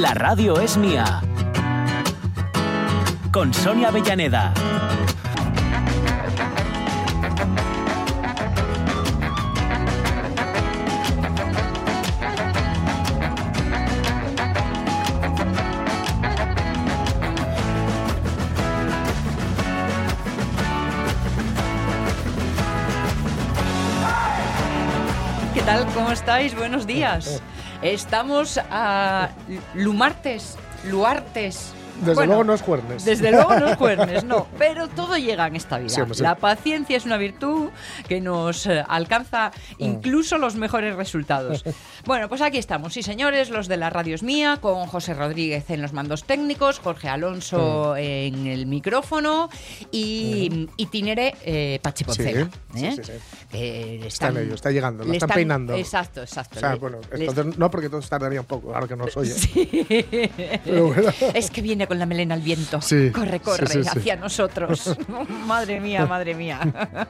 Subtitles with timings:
[0.00, 1.22] La radio es mía.
[3.30, 4.52] Con Sonia Avellaneda.
[25.54, 25.86] ¿Qué tal?
[25.94, 26.56] ¿Cómo estáis?
[26.56, 27.40] Buenos días.
[27.84, 29.28] Estamos a
[29.74, 31.73] Lumartes, Luartes.
[32.04, 33.04] Desde Bueno, luego no es juernes.
[33.04, 34.46] Desde luego no es jueves, no.
[34.58, 35.88] Pero todo llega en esta vida.
[35.90, 36.22] Sí, hombre, sí.
[36.22, 37.70] La paciencia es una virtud
[38.08, 39.84] que nos eh, alcanza Mm.
[39.84, 41.64] incluso los mejores resultados.
[42.06, 45.70] Bueno, pues aquí estamos, sí señores, los de la radio es mía, con José Rodríguez
[45.70, 47.98] en los mandos técnicos, Jorge Alonso Mm.
[47.98, 49.48] en el micrófono
[49.90, 52.84] y, y Tinere eh, Pachi Poncela, sí,
[53.52, 54.00] ¿eh?
[54.06, 55.74] Está en ello, está llegando, lo están peinando.
[55.74, 56.56] Exacto, exacto.
[56.58, 56.98] O sea, Le- bueno,
[57.56, 59.30] no porque todos tardaría un poco, ahora que no os oye.
[59.32, 59.88] Sí.
[60.64, 61.10] Pero bueno.
[61.34, 62.80] Es que viene con la melena al viento.
[62.80, 64.96] Sí, corre, corre sí, sí, hacia nosotros.
[65.46, 66.60] madre mía, madre mía.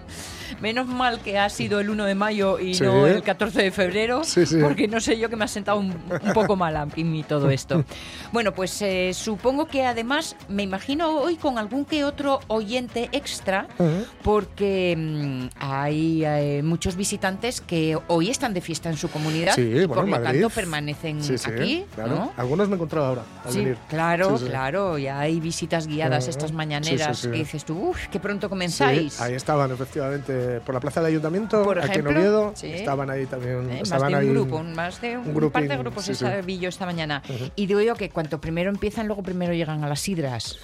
[0.60, 4.22] Menos mal que ha sido el 1 de mayo y no el 14 de febrero,
[4.60, 7.50] porque no sé yo que me ha sentado un, un poco mal a mí todo
[7.50, 7.84] esto.
[8.32, 13.68] Bueno, pues eh, supongo que además me imagino hoy con algún que otro oyente extra,
[13.78, 14.06] Ujú.
[14.24, 19.62] porque mm, hay eh, muchos visitantes que hoy están de fiesta en su comunidad Sí,
[19.62, 21.84] y bueno, por lo tanto permanecen aquí.
[21.94, 22.10] claro.
[22.16, 22.32] ¿no?
[22.36, 23.76] Algunos me he encontrado ahora al Sí, venir.
[23.88, 24.46] claro, sí.
[24.70, 24.98] Claro.
[24.98, 27.30] Y hay visitas guiadas estas Sí, mañaneras sí, sí.
[27.30, 29.20] que dices tú, uff, que pronto Sí, comenzáis.
[29.20, 32.52] ahí estaban efectivamente por la plaza del ayuntamiento, Por aquí ejemplo, en Oviedo.
[32.54, 32.68] sí.
[32.72, 33.70] Estaban ahí también.
[33.70, 36.04] Eh, más estaban de un ahí grupo, un- más de un, un par de grupos
[36.04, 36.24] sí, sí.
[36.24, 37.22] esa vi yo esta mañana.
[37.28, 37.50] Ujú.
[37.56, 40.58] Y digo yo que cuanto primero empiezan, luego primero llegan a las sidras.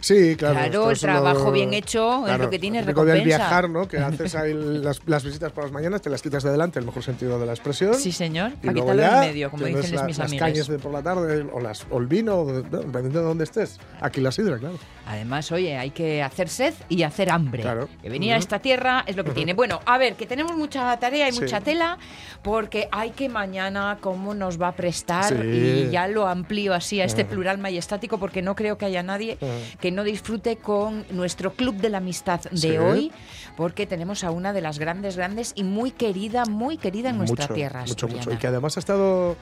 [0.00, 0.54] Sí, claro.
[0.54, 3.38] Claro, el es trabajo lo- bien hecho es claro, lo que tiene típico del recompensa.
[3.38, 3.88] viajar, ¿no?
[3.88, 3.98] Que
[4.30, 7.02] haces ahí las, las visitas por las mañanas, te las quitas de delante, el mejor
[7.02, 7.94] sentido de la expresión.
[7.94, 8.52] Sí, señor.
[8.62, 10.48] Y Para quitarlo ya en medio, como dicen la- mis las amigas.
[10.50, 13.78] cañas de por la tarde o, las, o el vino, dependiendo de dónde estés.
[14.00, 14.78] Aquí la sidra, claro.
[15.06, 17.62] Además, oye, hay que hacer sed y hacer hambre.
[17.62, 17.88] Claro.
[18.00, 19.52] Que venir a esta tierra es lo que tiene.
[19.54, 21.40] Bueno, a ver, que tenemos mucha tarea y Sí.
[21.40, 21.98] mucha tela,
[22.42, 25.86] porque hay que mañana cómo nos va a prestar, Sí.
[25.88, 27.32] y ya lo amplío así a este Ujú.
[27.32, 29.38] plural majestático, porque no creo que haya nadie
[29.80, 32.76] que no disfrute con nuestro club de la amistad de Sí.
[32.78, 33.12] hoy,
[33.56, 37.44] porque tenemos a una de las grandes, grandes y muy querida, muy querida en nuestra
[37.46, 38.32] mucho, tierra mucho, mucho.
[38.32, 39.36] Y que además ha estado,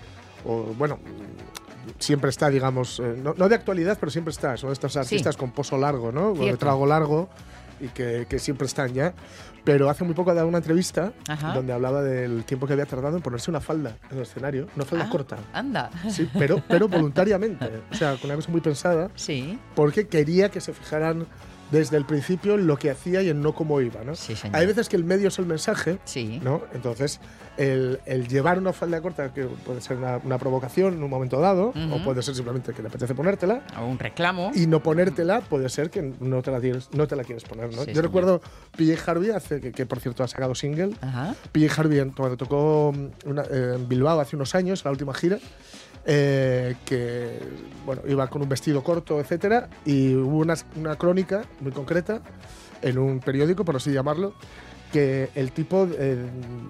[0.46, 0.98] o, bueno,
[1.98, 4.56] siempre está, digamos, eh, no, no de actualidad, pero siempre está.
[4.56, 6.28] Son estos artistas con pozo largo, ¿no?
[6.28, 6.58] O de Cierto.
[6.58, 7.28] trago largo
[7.80, 9.14] y que, que siempre están ya.
[9.62, 11.52] Pero hace muy poco ha dado una entrevista Ajá.
[11.52, 14.86] donde hablaba del tiempo que había tardado en ponerse una falda en el escenario, una
[14.86, 15.36] falda Ah, corta.
[15.52, 15.90] Anda.
[16.08, 17.68] Sí, pero, pero voluntariamente.
[17.90, 21.26] O sea, con una cosa muy pensada, Sí, porque quería que se fijaran
[21.70, 24.14] desde el principio en lo que hacía y en no cómo iba, ¿no?
[24.16, 24.34] sí.
[24.52, 26.40] Hay veces que el medio es el mensaje, Sí.
[26.42, 26.62] ¿no?
[26.74, 27.20] Entonces,
[27.56, 31.40] el, el llevar una falda corta, que puede ser una, una provocación en un momento
[31.40, 31.94] dado, Ujú.
[31.94, 34.50] o puede ser simplemente que le apetece ponértela, O un reclamo.
[34.54, 37.66] y no ponértela puede ser que no te la, tienes, no te la quieres poner,
[37.66, 37.72] ¿no?
[37.72, 38.04] Sí, Yo señor.
[38.04, 38.40] recuerdo
[38.76, 41.34] PJ Harvey, hace, que, que por cierto ha sacado single, Ajá.
[41.52, 45.38] PJ Harvey cuando tocó mm, una- eh, en Bilbao hace unos años, la última gira,
[46.06, 47.38] eh, que
[47.86, 52.20] bueno, iba con un vestido corto, etcétera, y hubo una, una crónica muy concreta
[52.82, 54.32] en un periódico, por así llamarlo,
[54.92, 56.16] que el tipo, eh,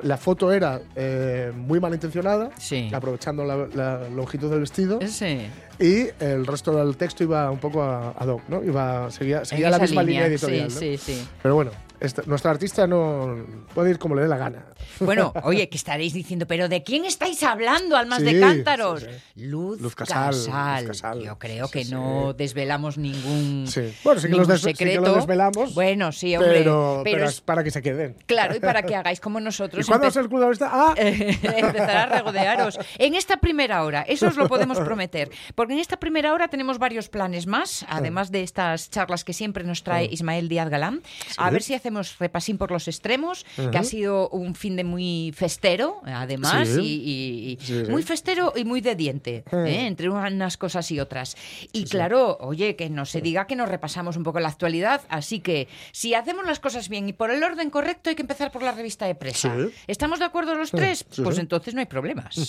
[0.02, 2.90] la foto era eh, muy malintencionada, Sí.
[2.92, 5.46] aprovechando la, la longitud del vestido, Sí.
[5.78, 8.62] y el resto del texto iba un poco a- ad hoc, ¿no?
[8.62, 10.70] Iba, seguía seguía la misma línea, editorial.
[10.70, 10.98] Sí, ¿no?
[10.98, 11.28] sí, sí.
[11.42, 13.36] Pero bueno, esta- nuestra artista no
[13.74, 14.64] puede ir como le dé la gana.
[15.00, 19.02] Bueno, oye, que estaréis diciendo, pero ¿de quién estáis hablando, almas de Sí, cántaros?
[19.02, 19.08] sí,
[19.46, 20.80] Luz, Luz Casal, Casal.
[20.84, 21.22] Luz Casal.
[21.22, 23.66] Yo creo que no desvelamos ningún.
[24.04, 25.00] Bueno, ningún des- secreto.
[25.02, 26.52] lo desvelamos, Bueno, sí, hombre.
[26.58, 28.16] pero, pero pero es- es para que se queden.
[28.26, 29.84] Claro, y para que hagáis como nosotros.
[29.84, 30.68] ¿Y cuándo es el club de la vista?
[30.72, 32.78] Ah, empezar a regodearos.
[32.98, 36.78] En esta primera hora, eso os lo podemos prometer, porque en esta primera hora tenemos
[36.78, 41.02] varios planes más, además de estas charlas que siempre nos trae Ismael Díaz Galán.
[41.36, 45.32] A ver si hacemos repasín por los extremos, que ha sido un fin de muy
[45.36, 46.80] festero, además, Sí.
[46.80, 47.90] y, y- y Sí, sí.
[47.90, 49.44] muy festero y muy de diente.
[49.52, 49.86] ¿eh?
[49.86, 51.36] entre unas cosas y otras.
[51.72, 55.40] Y claro, oye, que no se diga que nos repasamos un poco la actualidad, así
[55.40, 58.62] que si hacemos las cosas bien y por el orden correcto, hay que empezar por
[58.62, 59.54] la revista de presa.
[59.56, 59.70] Sí.
[59.86, 61.04] ¿Estamos de acuerdo los tres?
[61.22, 62.48] pues entonces no hay problemas.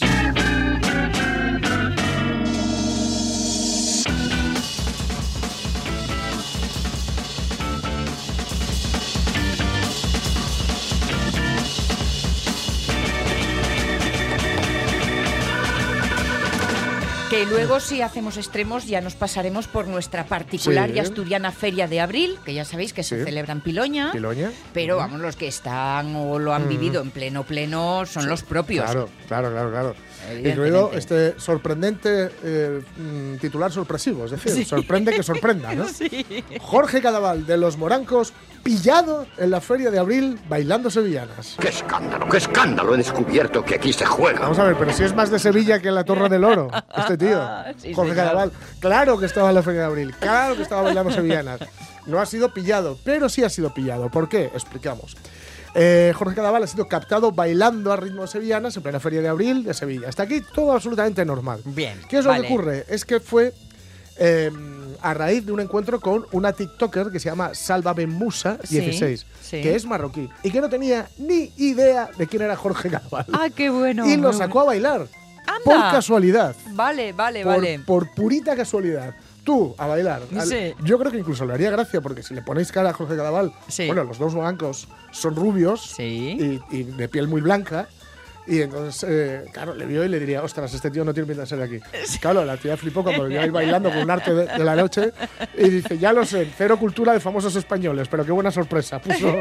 [17.41, 20.97] Que luego si hacemos extremos ya nos pasaremos por nuestra particular Sí.
[20.97, 23.25] y asturiana feria de abril, que ya sabéis que se Sí.
[23.25, 24.11] celebra en Piloña.
[24.11, 24.51] Piloña.
[24.75, 28.85] Pero vamos, los que están o lo han vivido en pleno pleno son los propios.
[28.85, 29.95] Claro, claro, claro, claro.
[30.43, 35.85] Incluido este sorprendente eh, mm, titular sorpresivo, es decir, sorprende que sorprenda, ¿no?
[36.61, 38.33] Jorge Cadaval, de Los Morancos,
[38.63, 41.57] pillado en la feria de abril bailando sevillanas.
[41.59, 42.93] ¡Qué escándalo, qué escándalo!
[42.93, 44.41] He descubierto que aquí se juega.
[44.41, 46.69] Vamos a ver, pero si es más de Sevilla que en la Torre del Oro,
[46.97, 47.41] este tío,
[47.77, 48.15] Sí, Jorge.
[48.15, 48.51] Cadaval.
[48.79, 51.59] Claro que estaba en la feria de abril, claro que estaba bailando sevillanas.
[52.05, 54.09] No ha sido pillado, pero sí ha sido pillado.
[54.09, 54.45] ¿Por qué?
[54.45, 55.15] Explicamos.
[55.73, 59.29] Eh, Jorge Cadaval ha sido captado bailando a ritmo de sevillanas en plena feria de
[59.29, 60.09] abril de Sevilla.
[60.09, 61.61] Hasta aquí todo absolutamente normal.
[61.65, 62.85] Bien, ¿Qué es lo que ocurre?
[62.89, 63.53] Es que fue
[64.17, 64.51] eh,
[65.01, 68.79] a raíz de un encuentro con una TikToker que se llama Salva Ben Musa Sí,
[68.79, 69.61] 16, sí.
[69.61, 73.25] que es marroquí y que no tenía ni idea de quién era Jorge Cadaval.
[73.31, 74.05] Ah, qué bueno.
[74.07, 75.07] y lo sacó a bailar.
[75.47, 75.61] Anda.
[75.63, 76.55] Por casualidad.
[76.73, 77.79] Vale, vale, Por, vale.
[77.79, 79.15] por purita casualidad.
[79.43, 80.21] Tú, a bailar.
[80.37, 80.73] Al- Sí.
[80.83, 83.51] Yo creo que incluso le haría gracia porque si le ponéis cara a Jorge Cadaval,
[83.67, 83.87] Sí.
[83.87, 86.61] bueno, los dos blancos son rubios Sí.
[86.71, 87.87] y, y de piel muy blanca.
[88.51, 91.43] Y entonces, eh, claro, le vio y le diría, ostras, este tío no tiene pinta
[91.43, 91.79] de ser de aquí.
[92.19, 94.75] Claro, la tía flipó cuando le vio ahí bailando con un arte de, de la
[94.75, 95.13] noche
[95.57, 98.99] y dice, ya lo sé, cero cultura de famosos españoles, pero qué buena sorpresa.
[98.99, 99.33] Puso,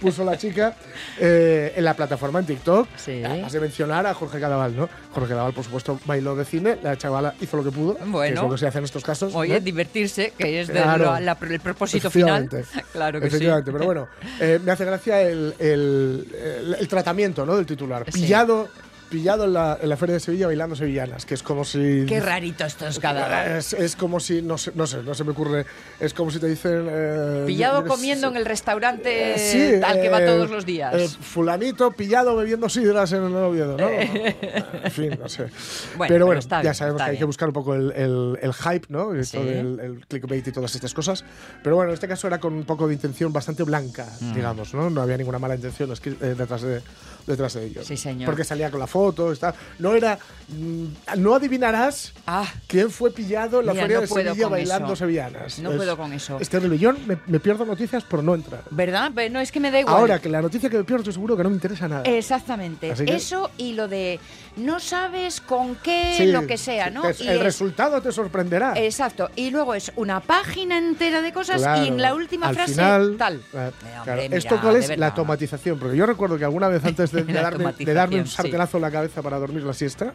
[0.00, 0.74] puso la chica
[1.20, 3.22] eh, en la plataforma en TikTok, Sí.
[3.24, 4.88] además de mencionar a Jorge Cadaval, ¿no?
[5.12, 8.10] Jorge Cadaval, por supuesto, bailó de cine, la chavala hizo lo que pudo, que es
[8.10, 8.42] Bueno.
[8.42, 9.32] lo que se hace en estos casos.
[9.34, 9.60] Oye, ¿no?
[9.60, 11.04] divertirse, que es de Claro.
[11.04, 12.48] lo- la- el propósito final.
[12.92, 13.72] Claro que Efectivamente, sí.
[13.72, 14.08] pero bueno,
[14.40, 17.56] eh, me hace gracia el, el- el- el tratamiento ¿no?
[17.56, 18.04] del titular.
[18.10, 18.20] Sí.
[18.46, 18.68] Pillado,
[19.10, 22.04] pillado en, la, en la Feria de Sevilla bailando sevillanas, que es como si...
[22.06, 25.24] Qué rarito esto es cada Es, es como si, no sé, no sé, no se
[25.24, 25.66] me ocurre,
[25.98, 26.86] es como si te dicen...
[26.88, 30.94] eh, Pillado comiendo en el restaurante eh, sí, al que va eh, todos los días.
[30.94, 33.88] eh, fulanito pillado bebiendo sidras en el Oviedo, ¿no?
[33.90, 35.46] en fin, no sé.
[35.96, 37.26] Bueno, pero pero bueno, está ya sabemos que hay que bien.
[37.26, 39.10] buscar un poco el, el- el hype, ¿no?
[39.24, 39.38] Sí.
[39.38, 41.24] del el clickbait y todas estas cosas.
[41.64, 44.34] Pero bueno, en este caso era con un poco de intención bastante blanca, Mm.
[44.34, 44.88] digamos, ¿no?
[44.88, 46.80] No había ninguna mala intención eh, detrás, de,
[47.26, 47.82] detrás de ello.
[47.84, 48.26] Sí, señor.
[48.26, 49.54] Porque salía con la foto, está.
[49.78, 50.18] No era.
[50.48, 50.84] mm,
[51.18, 54.96] no adivinarás Ah, quién fue pillado en la Mira, feria no de Sevilla bailando eso.
[54.96, 55.58] sevillanas.
[55.60, 56.38] No puedo con eso.
[56.40, 56.78] Es terrible.
[56.78, 58.62] Yo me, me pierdo noticias por no entrar.
[58.70, 59.10] ¿verdad?
[59.14, 59.96] Pero No, es que me da igual.
[59.96, 62.02] Ahora que la noticia que me pierdo, estoy seguro que no me interesa nada.
[62.04, 62.92] Exactamente.
[62.94, 64.18] Que- Eso y lo de
[64.56, 67.02] no sabes con qué, Sí, lo que sea, ¿no?
[67.02, 68.74] te- Y el es- resultado te sorprenderá.
[68.76, 69.30] Exacto.
[69.36, 71.84] Y luego es una página entera de cosas Claro.
[71.84, 73.34] y en la última Al frase final, tal.
[73.36, 74.88] eh, Eh, hombre, ¿Esto mira, cuál de es?
[74.88, 75.08] La verdad.
[75.10, 75.78] automatización.
[75.78, 78.34] Porque yo recuerdo que alguna vez antes de, de La darme, de darme un sí.
[78.36, 80.12] sartenazo en la cabeza para dormir la siesta,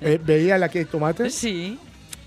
[0.00, 1.78] eh, veía el aquí hay tomate Sí.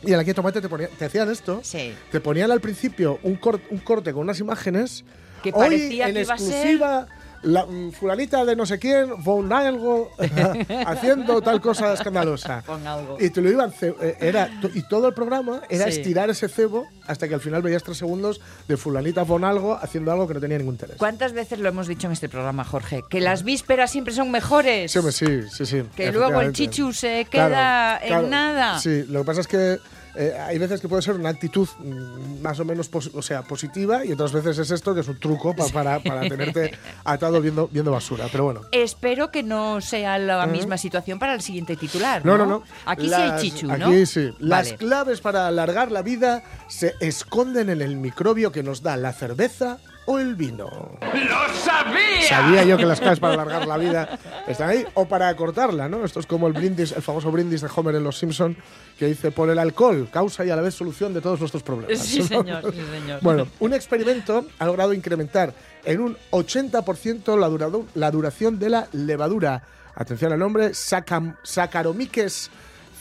[0.03, 1.59] y el aquí hay tomate te, ponía- te hacían esto.
[1.63, 1.93] Sí.
[2.11, 3.39] Te ponían al principio un,
[3.69, 5.03] un corte con unas imágenes.
[5.43, 7.07] Que Hoy, parecía en que iba a ser- exclusiva,
[7.45, 10.11] la mm, fulanita de no sé quién, von algo,
[10.85, 12.63] haciendo tal cosa escandalosa.
[12.65, 13.17] Pon algo.
[13.19, 13.71] Y te lo iban.
[13.81, 15.99] eh, Era, y todo el programa era Sí.
[15.99, 20.11] estirar ese cebo hasta que al final veías tres segundos de fulanita von algo haciendo
[20.11, 20.97] algo que no tenía ningún interés.
[20.97, 23.03] ¿Cuántas veces lo hemos dicho en este programa, Jorge?
[23.09, 24.91] Que las vísperas siempre son mejores.
[24.91, 25.83] Sí, sí, sí, sí.
[25.95, 28.27] Que luego el chichu se Claro, queda en claro.
[28.27, 28.79] nada.
[28.79, 29.77] Sí, lo que pasa es que
[30.17, 34.05] eh, hay veces que puede ser una actitud mm, más o menos o sea, positiva
[34.05, 36.71] y otras veces es esto que es un truco pa- para, para tenerte
[37.03, 38.27] atado viendo, viendo basura.
[38.31, 38.61] Pero bueno.
[38.71, 42.25] Espero que no sea la misma situación para el siguiente titular.
[42.25, 42.63] No, No, no, no.
[42.85, 43.87] Aquí Las- sí hay chichu, ¿no?
[43.87, 44.31] Aquí sí.
[44.39, 44.77] Las Vale.
[44.77, 49.77] claves para alargar la vida se esconden en el microbio que nos da la cerveza
[50.05, 50.69] o el vino.
[51.01, 52.27] ¡Lo sabía!
[52.29, 56.03] Sabía yo que las claves para alargar la vida están ahí o para acortarla, ¿no?
[56.05, 58.55] Esto es como el brindis, el famoso brindis de Homer en Los Simpson
[58.99, 61.99] que dice por el alcohol, causa y a la vez solución de todos nuestros problemas.
[61.99, 63.19] Sí, señor, sí, señor.
[63.21, 68.87] Bueno, un experimento ha logrado incrementar en un 80% la, durado- la duración de la
[68.93, 69.63] levadura.
[69.95, 72.49] Atención al nombre, Sacam- Saccharomyces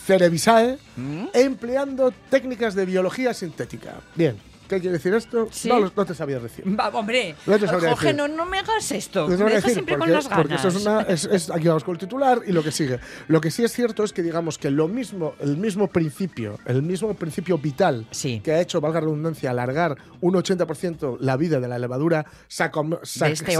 [0.06, 1.24] cerevisiae, ¿Mm?
[1.32, 3.94] empleando técnicas de biología sintética.
[4.14, 4.36] Bien,
[4.68, 5.48] ¿qué quiere decir esto?
[5.50, 5.68] Sí.
[5.68, 6.64] No, no te sabía decir.
[6.78, 8.16] Va, hombre, No te sabría Jorge, decir.
[8.16, 9.28] no, no me hagas esto.
[9.28, 10.42] Me no a dejas siempre porque, con las ganas.
[10.42, 11.00] porque eso es una.
[11.02, 12.98] Es, es- aquí vamos con el titular y lo que sigue.
[13.28, 16.82] Lo que sí es cierto es que, digamos, que lo mismo, el mismo principio, el
[16.82, 18.40] mismo principio vital Sí.
[18.42, 23.00] que ha hecho, valga la redundancia, alargar un 80% la vida de la levadura Sacom-
[23.02, 23.56] Sac- este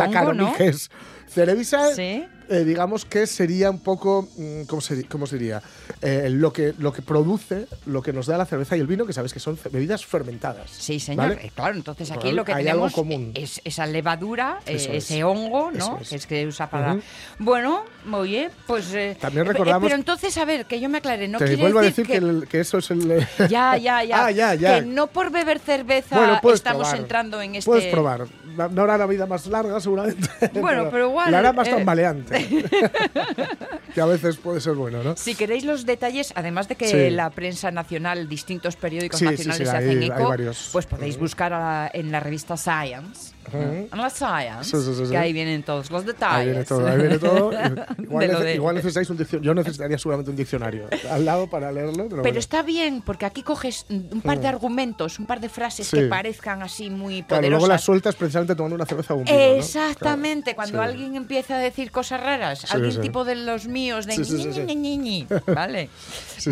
[1.29, 2.27] cerevisiae, Sí.
[2.49, 5.63] Eh, digamos que sería un poco, mm, ¿cómo se, cómo se diría?
[6.03, 9.07] Eh, lo, que, lo que produce, lo que nos da la cerveza y el vino,
[9.07, 10.71] que sabes que son bebidas fermentadas.
[10.71, 11.29] Sí, señor.
[11.29, 11.47] ¿vale?
[11.47, 13.33] Eh, Claro, entonces aquí lo que hay tenemos algo común.
[13.35, 14.87] es esa levadura, eh, es.
[14.87, 15.99] ese hongo, ¿no?
[16.01, 16.09] Es.
[16.09, 16.95] Que es que usa para.
[16.95, 17.03] Ujú.
[17.39, 18.93] Bueno, oye, pues.
[18.95, 21.29] eh, También recordamos- Pero entonces, a ver, que yo me aclare.
[21.29, 23.27] No Te vuelvo a decir decir que, el- que eso es el.
[23.49, 24.15] Ya, ya, ya.
[24.27, 24.81] Ah, ya, ya.
[24.81, 26.97] Que no por beber cerveza Bueno, estamos probar.
[26.97, 27.71] entrando en este.
[27.71, 28.27] Puedes probar.
[28.57, 30.29] No hará la vida más larga, seguramente.
[30.61, 32.47] Bueno, pero igual, La hará más eh, tambaleante.
[33.95, 35.17] que a veces puede ser bueno, ¿no?
[35.17, 37.11] Si queréis los detalles, además de que Sí.
[37.11, 40.35] la prensa nacional, distintos periódicos Sí, nacionales se hacen eco,
[40.73, 41.25] pues podéis Ujú.
[41.25, 45.63] buscar a- en la revista Science And la science, Sí, sí, sí, que ahí vienen
[45.63, 46.39] todos los detalles.
[46.41, 47.51] Ahí viene todo, ahí viene todo.
[47.99, 49.47] Igual, nece- de- igual necesitáis un diccionario.
[49.51, 51.93] Yo necesitaría seguramente un diccionario al lado para leerlo.
[52.05, 52.39] Pero, Pero bueno.
[52.39, 56.63] está bien, porque aquí coges un par de argumentos, un par de frases que parezcan
[56.63, 57.85] así muy Claro, luego las poderosas.
[57.85, 59.37] sueltas precisamente tomando una cerveza o un vino.
[59.37, 59.43] ¿no?
[59.43, 64.17] Exactamente, Claro, cuando alguien empieza a decir cosas raras, alguien tipo de los míos, de
[64.19, 65.89] ñi, ñi, ñi, ¿vale?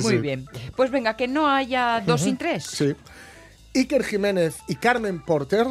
[0.02, 0.46] Muy bien.
[0.76, 2.64] Pues venga, que no haya dos sin tres.
[2.64, 2.94] Sí.
[3.74, 5.66] Iker Jiménez y Carmen Porter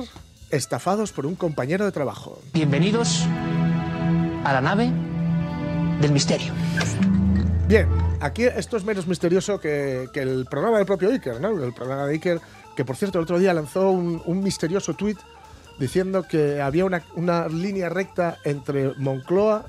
[0.51, 2.39] estafados por un compañero de trabajo.
[2.53, 3.25] Bienvenidos
[4.43, 4.91] a la nave
[6.01, 6.53] del misterio.
[7.67, 7.87] Bien,
[8.19, 11.49] aquí esto es menos misterioso que, que el programa del propio Iker, ¿no?
[11.63, 12.41] El programa de Iker,
[12.75, 15.17] que por cierto el otro día lanzó un, un misterioso tuit
[15.79, 19.65] diciendo que había una, una línea recta entre Moncloa,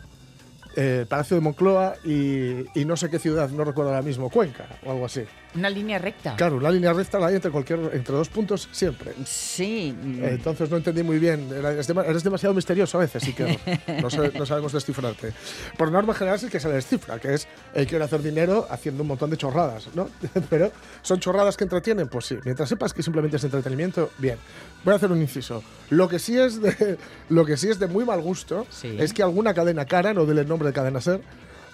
[0.76, 4.30] eh, el Palacio de Moncloa y, y no sé qué ciudad, no recuerdo ahora mismo,
[4.30, 5.22] Cuenca o algo así.
[5.54, 6.34] Una línea recta.
[6.36, 9.12] Claro, una línea recta la hay entre, cualquier, entre dos puntos siempre.
[9.26, 9.94] Sí.
[10.02, 11.48] mm, Entonces no entendí muy bien.
[11.52, 13.58] Eres, dema- eres demasiado misterioso a veces, sí que
[14.00, 15.32] no, no sabemos descifrarte.
[15.76, 19.02] Por norma general es el que se descifra, que es el quiere hacer dinero haciendo
[19.02, 20.08] un montón de chorradas, ¿no?
[20.50, 22.38] Pero son chorradas que entretienen, pues sí.
[22.44, 24.38] Mientras sepas que simplemente es entretenimiento, bien.
[24.84, 25.62] Voy a hacer un inciso.
[25.90, 26.96] Lo que sí es de,
[27.28, 28.96] lo que sí es de muy mal gusto Sí.
[28.98, 31.20] es que alguna cadena cara, no del el nombre de cadena ser,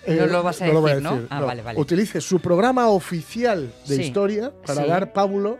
[0.06, 1.26] eh, No lo vas a decir, ¿no?
[1.30, 1.78] Ah, vale, vale.
[1.80, 4.02] Utilice su programa oficial de Sí.
[4.02, 4.88] historia para Sí.
[4.88, 5.58] dar pábulo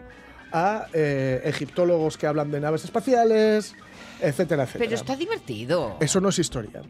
[0.52, 3.74] a eh, egiptólogos que hablan de naves espaciales,
[4.20, 4.84] etcétera, etcétera.
[4.84, 5.96] Pero está divertido.
[6.00, 6.80] Eso no es historia.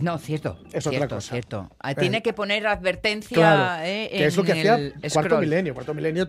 [0.00, 0.58] No, cierto.
[0.72, 1.30] Es otra cierto, cosa.
[1.32, 1.70] Cierto.
[1.80, 3.82] Ah, Eh, Tiene que poner advertencia Claro.
[3.86, 5.40] eh, que es lo que hacía el cuarto scroll.
[5.40, 5.72] milenio.
[5.74, 6.28] Cuarto milenio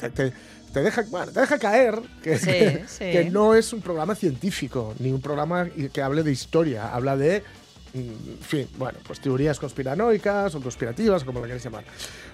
[0.00, 0.32] te, te-
[0.72, 2.98] te deja, bueno, te deja caer que, Sí, que- sí.
[3.10, 6.94] que no es un programa científico, ni un programa que hable de historia.
[6.94, 7.42] Habla de,
[7.94, 11.84] en fin, bueno, pues teorías conspiranoicas o conspirativas, como lo queréis llamar.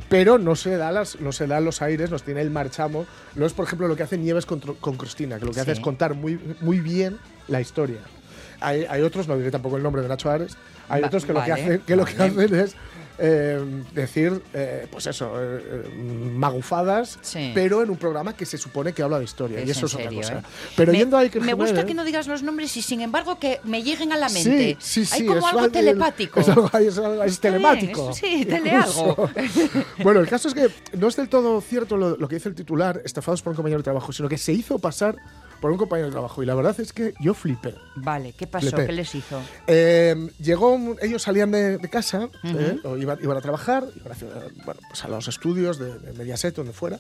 [0.09, 3.07] Pero no se da las, no se da los aires, nos tiene el marchamo.
[3.35, 4.61] No es, por ejemplo, lo que hace Nieves con,
[4.97, 7.99] Cristina, que lo que hace es contar muy, muy bien la historia.
[8.61, 10.57] Hay, hay otros, no diré tampoco el nombre de Nacho Ares,
[10.89, 12.75] hay Va- otros que lo que hacen, que lo que hacen es
[13.19, 15.89] eh, decir, eh, pues eso, eh,
[16.35, 17.51] magufadas, Sí.
[17.55, 19.61] pero en un programa que se supone que habla de historia.
[19.61, 20.43] y Es eso es otra cosa.
[20.77, 23.39] Pero me, yendo a Iker me gusta que no digas los nombres y sin embargo
[23.39, 24.77] que me lleguen a la mente.
[24.81, 25.15] sí, sí.
[25.23, 26.41] Hay como algo telepático.
[26.41, 28.13] Es, algo, es algo- es Está bien, telemático.
[28.13, 29.31] sí, telealgo.
[30.03, 32.55] Bueno, el caso es que no es del todo cierto lo, lo que dice el
[32.55, 35.17] titular, estafados por un compañero de trabajo, sino que se hizo pasar
[35.61, 36.43] por un compañero de trabajo.
[36.43, 37.75] Y la verdad es que yo flipé.
[37.97, 38.69] Vale, ¿qué pasó?
[38.69, 38.87] Flipé.
[38.87, 39.41] ¿Qué les hizo?
[39.67, 44.13] Eh, llegó, un- ellos salían de, de casa, eh, o iban, iban a trabajar, iban
[44.13, 44.17] a,
[44.65, 46.99] bueno, pues a los estudios de, de Mediaset, donde fuera,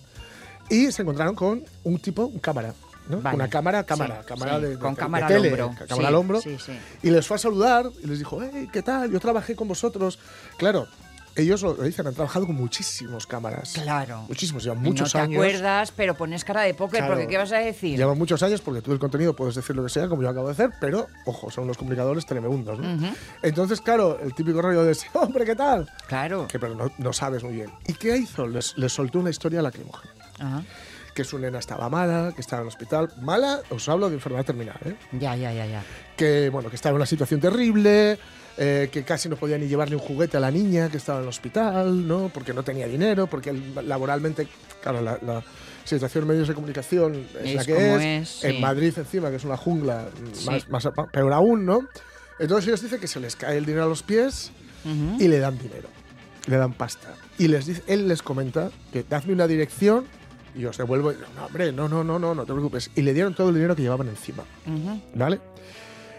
[0.69, 2.75] y se encontraron con un tipo, un cámara.
[3.09, 3.23] ¿no?
[3.23, 3.37] Vale.
[3.37, 5.69] Una cámara, cámara, Sí, cámara sí, de, de- con de cámara al tele, hombro.
[5.87, 6.41] cámara Sí, al hombro.
[7.03, 9.11] Y les fue a saludar y les dijo, hey, ¿qué tal?
[9.11, 10.19] Yo trabajé con vosotros.
[10.59, 10.87] Claro,
[11.42, 13.73] ellos lo, dicen, han trabajado con muchísimos cámaras.
[13.75, 14.25] Claro.
[14.28, 15.35] Muchísimos, llevan no muchos te años.
[15.42, 17.14] acuerdas, pero pones cara de póker, Claro.
[17.14, 17.97] porque ¿qué vas a decir?
[17.97, 20.47] Llevan muchos años porque tú el contenido puedes decir lo que sea, como yo acabo
[20.49, 22.78] de hacer, pero ojo, son unos comunicadores tremendos.
[22.78, 22.95] ¿no?
[22.95, 23.14] Ujú.
[23.42, 25.90] Entonces, claro, el típico rollo de hombre, ¿qué tal?
[26.07, 26.47] Claro.
[26.49, 27.71] Que pero no, no sabes muy bien.
[27.87, 28.47] ¿Y qué hizo?
[28.47, 30.12] Les, les soltó una historia lacrimógena.
[30.38, 30.62] Ajá.
[31.14, 33.12] Que su nena estaba mala, que estaba en el hospital.
[33.21, 34.95] Mala, os hablo de enfermedad terminal, ¿eh?
[35.12, 35.83] Ya, ya, ya, ya.
[36.16, 38.18] Que, bueno, que estaba en una situación terrible,
[38.59, 41.19] eh, que casi no podía ni llevar ni un juguete a la niña que estaba
[41.19, 42.31] en el hospital, ¿no?
[42.35, 43.53] Porque no tenía dinero, porque
[43.85, 44.49] laboralmente,
[44.83, 45.43] claro, la, la
[45.85, 48.03] situación medios de comunicación es, Es la que es.
[48.23, 48.47] es, sí.
[48.49, 50.47] En Madrid, encima, que es una jungla, Sí.
[50.47, 51.81] más, más, peor aún, ¿no?
[52.38, 54.50] Entonces ellos dicen que se les cae el dinero a los pies
[54.85, 55.23] Ujú.
[55.23, 55.88] y le dan dinero,
[56.47, 57.15] le dan pasta.
[57.38, 60.05] Y les dice, él les comenta que dadme una dirección
[60.57, 61.12] y os devuelvo.
[61.12, 62.91] Y, no, hombre, no, no, no, no, no te preocupes.
[62.97, 65.00] Y le dieron todo el dinero que llevaban encima, Ujú.
[65.15, 65.41] ¿vale?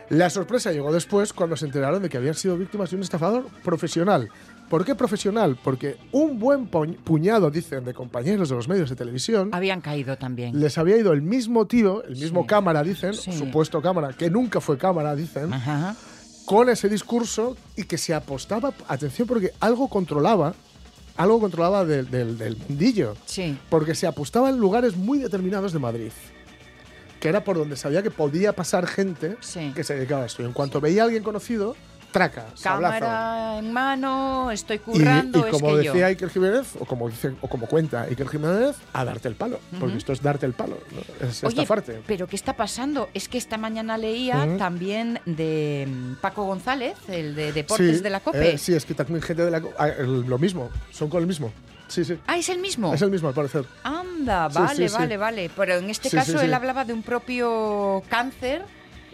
[0.09, 3.45] La sorpresa llegó después cuando se enteraron de que habían sido víctimas de un estafador
[3.63, 4.29] profesional.
[4.69, 5.57] ¿Por qué profesional?
[5.63, 10.17] Porque un buen pu- puñado, dicen, de compañeros de los medios de televisión Habían caído
[10.17, 10.59] también.
[10.59, 12.47] les había ido el mismo tío, el mismo Sí.
[12.47, 13.31] cámara, dicen, Sí.
[13.33, 15.95] supuesto cámara, que nunca fue cámara, dicen, Ajá.
[16.45, 20.53] con ese discurso y que se apostaba, atención, porque algo controlaba,
[21.17, 23.57] algo controlaba del, del, del mundillo, Sí.
[23.69, 26.11] porque se apostaba en lugares muy determinados de Madrid,
[27.19, 29.71] que era por donde sabía que podía pasar gente Sí.
[29.75, 30.41] que se dedicaba a esto.
[30.41, 31.75] Y en cuanto veía a alguien conocido,
[32.11, 32.99] traca, sablazo.
[32.99, 35.93] Cámara en mano, estoy Y, currando, y como es que yo.
[35.93, 39.59] decía Iker Jiménez, o como, dice, o como cuenta Iker Jiménez, a darte el palo,
[39.71, 39.97] porque Ujú.
[39.97, 41.27] esto es darte el palo, ¿no?
[41.27, 42.01] es Oye, estafarte.
[42.07, 43.09] pero ¿qué está pasando?
[43.13, 48.09] Es que esta mañana leía también de mm, Paco González, el de Deportes Sí, de
[48.09, 48.53] la COPE.
[48.53, 51.27] eh, sí, es que también gente de la co- ah, lo mismo, son con el
[51.27, 51.51] mismo.
[51.87, 52.19] Sí, sí.
[52.27, 52.93] Ah, es el mismo.
[52.93, 53.65] Es el mismo, al parecer.
[53.83, 55.49] Anda, vale, sí, vale, vale.
[55.55, 58.63] Pero en este caso él hablaba de un propio cáncer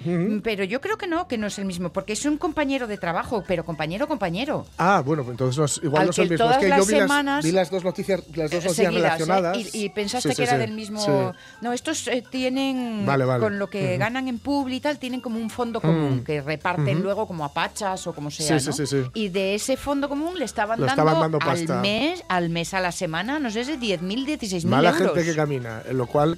[0.04, 2.88] Mm, Pero yo creo que no, que no es el mismo, porque es un compañero
[2.88, 4.66] de trabajo, pero compañero, compañero.
[4.78, 6.52] Ah, bueno, pues entonces igual Al no es el que mismo.
[6.52, 8.94] Es que yo las vi, semanas- las, vi las dos noticias, las dos noticias seguidas,
[8.96, 8.98] ¿eh?
[9.04, 9.58] relacionadas.
[9.76, 10.60] Y, y pensaste Sí, sí, que era sí.
[10.60, 11.34] del mismo.
[11.62, 13.44] No, estos eh, tienen, Vale, vale.
[13.44, 17.02] con lo que ganan en Publi y tal, tienen como un fondo común que reparten
[17.02, 18.60] luego como a pachas o como sea.
[18.60, 19.12] Sí, sí, ¿no?
[19.14, 21.82] Y de ese fondo común le estaban, Le dando, estaban dando al pasta.
[21.82, 25.14] mes, al mes a la semana, no sé, de 10.000, 16.000 Mala euros.
[25.14, 26.38] gente que camina, en lo cual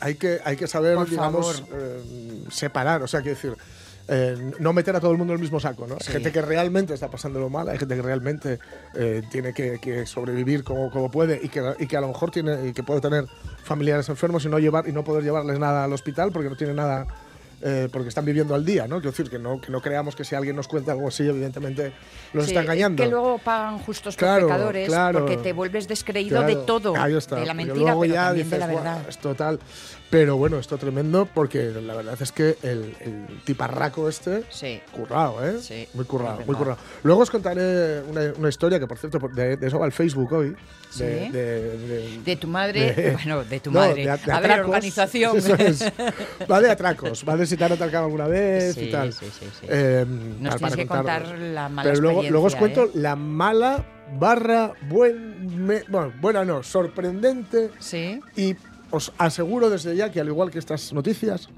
[0.00, 2.02] hay que, hay que saber, Por digamos, eh,
[2.50, 3.56] separar, o sea, quiero decir,
[4.10, 5.96] eh, no meter a todo el mundo en el mismo saco, ¿no?
[5.96, 8.58] Hay gente que realmente está pasándolo mal, hay gente que realmente
[8.94, 12.30] eh, tiene que, que sobrevivir como, como puede y que, y que a lo mejor
[12.30, 13.26] tiene y que puede tener
[13.62, 16.72] familiares enfermos y no llevar y no poder llevarles nada al hospital porque no tiene
[16.72, 17.06] nada
[17.62, 18.96] eh, porque están viviendo al día, ¿no?
[18.96, 21.92] Quiero decir que no que no creamos que si alguien nos cuenta algo así, evidentemente
[22.32, 23.02] los Sí, está engañando.
[23.02, 25.18] Que luego pagan justos Claro, por pecadores claro.
[25.20, 26.96] porque te vuelves descreído Claro, de todo.
[26.96, 29.08] ahí está, de la mentira, luego pero ya también de la dices, "Buah, verdad.
[29.08, 29.58] es total.
[30.10, 34.80] Pero bueno, esto tremendo porque la verdad es que el, el tiparraco este, Sí.
[34.90, 35.58] currado, ¿eh?
[35.60, 36.78] Sí, muy currado, muy currado.
[37.02, 40.32] Luego os contaré una, una historia que, por cierto, de, de eso va el Facebook
[40.32, 40.56] hoy.
[40.98, 41.04] Sí.
[41.04, 44.02] De, de- de- De tu madre, de- bueno, de tu no, madre.
[44.04, 45.36] de a- ver, organización.
[45.38, 45.84] Eso es.
[46.50, 49.12] Va de atracos, va de si te han atracado alguna vez Sí, y tal.
[49.12, 49.66] sí, sí, sí.
[49.68, 50.04] Eh,
[50.40, 53.84] Nos tienes que contar la mala Pero luego, luego os cuento la mala
[54.18, 57.70] barra buen me- bueno, buena no, sorprendente ¿eh?
[57.78, 58.56] Sí, y
[58.90, 61.48] os aseguro desde ya que al igual que estas noticias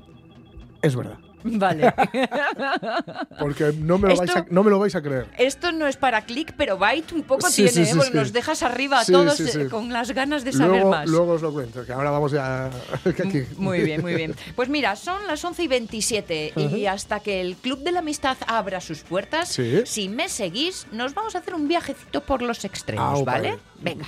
[0.83, 1.93] es verdad, vale.
[3.39, 5.27] porque no me lo, Esto- vais, a, no me lo vais a creer.
[5.39, 8.03] Esto no es para clic, pero Byte un poco Sí, tiene, sí, ¿eh?
[8.03, 11.09] sí, nos dejas arriba a todos eh, con las ganas de saber Luego, más.
[11.09, 12.67] luego os lo cuento, que ahora vamos ya
[13.05, 13.43] aquí.
[13.57, 14.35] Muy bien, muy bien.
[14.57, 18.37] Pues mira, son las 11 y 27 y hasta que el Club de la Amistad
[18.47, 23.25] abra sus puertas, si me seguís, nos vamos a hacer un viajecito por los extremos,
[23.25, 23.51] ¿vale?
[23.51, 23.59] vale.
[23.83, 24.07] Venga.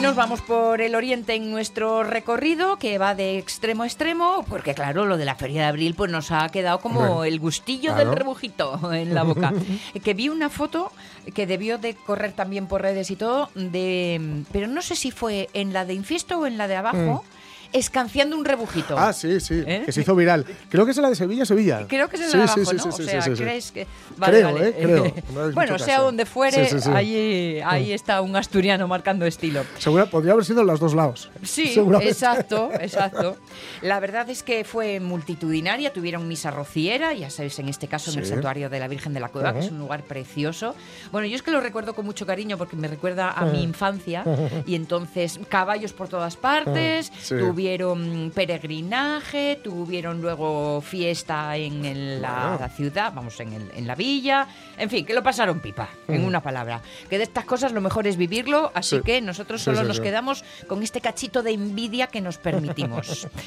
[0.00, 4.74] Nos vamos por el oriente en nuestro recorrido, que va de extremo a extremo, porque
[4.74, 7.92] claro, lo de la Feria de Abril pues nos ha quedado como Bueno, el gustillo
[7.92, 8.10] claro.
[8.10, 9.52] del rebujito en la boca.
[10.02, 10.92] que vi una foto
[11.34, 15.50] que debió de correr también por redes y todo, de pero no sé si fue
[15.52, 17.24] en la de Infiesto o en la de abajo,
[17.72, 18.98] escanciando un rebujito.
[18.98, 19.82] Ah, sí, sí, ¿Eh?
[19.86, 20.44] que se hizo viral.
[20.68, 21.86] Creo que es la de Sevilla, Sevilla.
[21.88, 22.92] Creo que es Sí, de sí, abajo, sí, ¿no?
[22.92, 23.34] sí, o sea.
[23.34, 23.86] ¿crees que...?
[24.20, 24.74] Creo, ¿eh?
[24.80, 25.14] Creo.
[25.34, 26.02] No bueno, sea caso.
[26.04, 26.68] donde fuere.
[26.94, 29.62] Allí, ahí está un asturiano marcando estilo.
[29.78, 31.30] Segura, podría haber sido en los dos lados.
[31.42, 33.36] Sí, exacto, exacto.
[33.82, 38.18] La verdad es que fue multitudinaria, tuvieron misa rociera, ya sabéis, en este caso en
[38.18, 40.74] el santuario de la Virgen de la Cueva, que es un lugar precioso.
[41.12, 44.24] Bueno, yo es que lo recuerdo con mucho cariño porque me recuerda a mi infancia
[44.66, 47.34] y entonces caballos por todas partes, Sí.
[47.64, 54.46] Tuvieron peregrinaje, tuvieron luego fiesta en la, la ciudad, vamos, en, el- en la villa,
[54.78, 56.80] en fin, que lo pasaron pipa, en una palabra.
[57.10, 59.02] Que de estas cosas lo mejor es vivirlo, así Sí.
[59.04, 63.28] que nosotros solo sí, nos quedamos con este cachito de envidia que nos permitimos.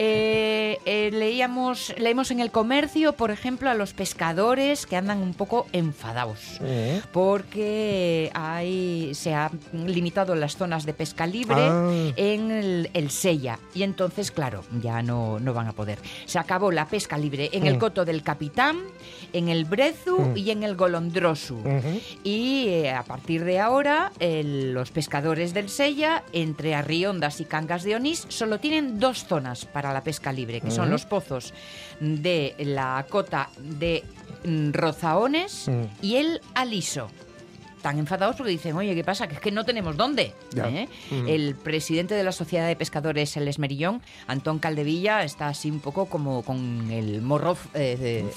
[0.00, 5.34] Eh, eh, leíamos, leemos en el comercio, por ejemplo, a los pescadores que andan un
[5.34, 6.60] poco enfadados
[7.12, 12.12] porque hay, se ha limitado las zonas de pesca libre Ah.
[12.14, 15.98] en el, el Sella y entonces, claro, ya no, no van a poder.
[16.26, 17.66] Se acabó la pesca libre en Mm.
[17.66, 18.78] el Coto del Capitán,
[19.32, 21.58] en el Brezu y en el Golondrosu.
[22.24, 27.84] Y eh, a partir de ahora, el- los pescadores del Sella, entre Arriondas y Cangas
[27.84, 31.52] de Onís, solo tienen dos zonas para la pesca libre, que son los pozos
[32.00, 34.02] de la cota de
[34.44, 35.82] mm, Rozaones Mm.
[36.00, 37.10] y el Aliso.
[37.88, 39.26] Tan enfadados porque dicen, oye, ¿qué pasa?
[39.28, 40.34] Que es que no tenemos dónde.
[40.54, 40.86] ¿eh?
[41.10, 41.26] Mm.
[41.26, 46.04] El presidente de la Sociedad de Pescadores, el Esmerillón, Antón Caldevilla, está así un poco
[46.04, 48.30] como con el morro eh, de-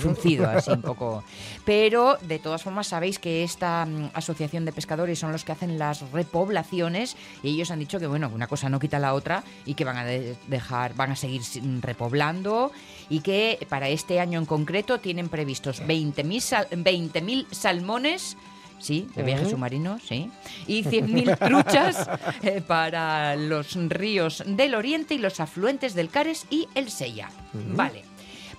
[0.00, 1.22] Fruncido, eh, así un poco.
[1.64, 5.78] Pero, de todas formas, sabéis que esta mm, asociación de pescadores son los que hacen
[5.78, 9.74] las repoblaciones y ellos han dicho que, bueno, una cosa no quita la otra y
[9.74, 11.42] que van a de- dejar, van a seguir
[11.82, 12.72] repoblando
[13.08, 18.36] y que para este año en concreto tienen previstos 20.000 sal- 20.000 salmones
[18.78, 20.30] Sí, de viaje submarino, sí.
[20.66, 22.08] Y 100.000 truchas
[22.42, 27.30] eh, para los ríos del Oriente y los afluentes del Cares y el Sella.
[27.52, 28.04] Vale.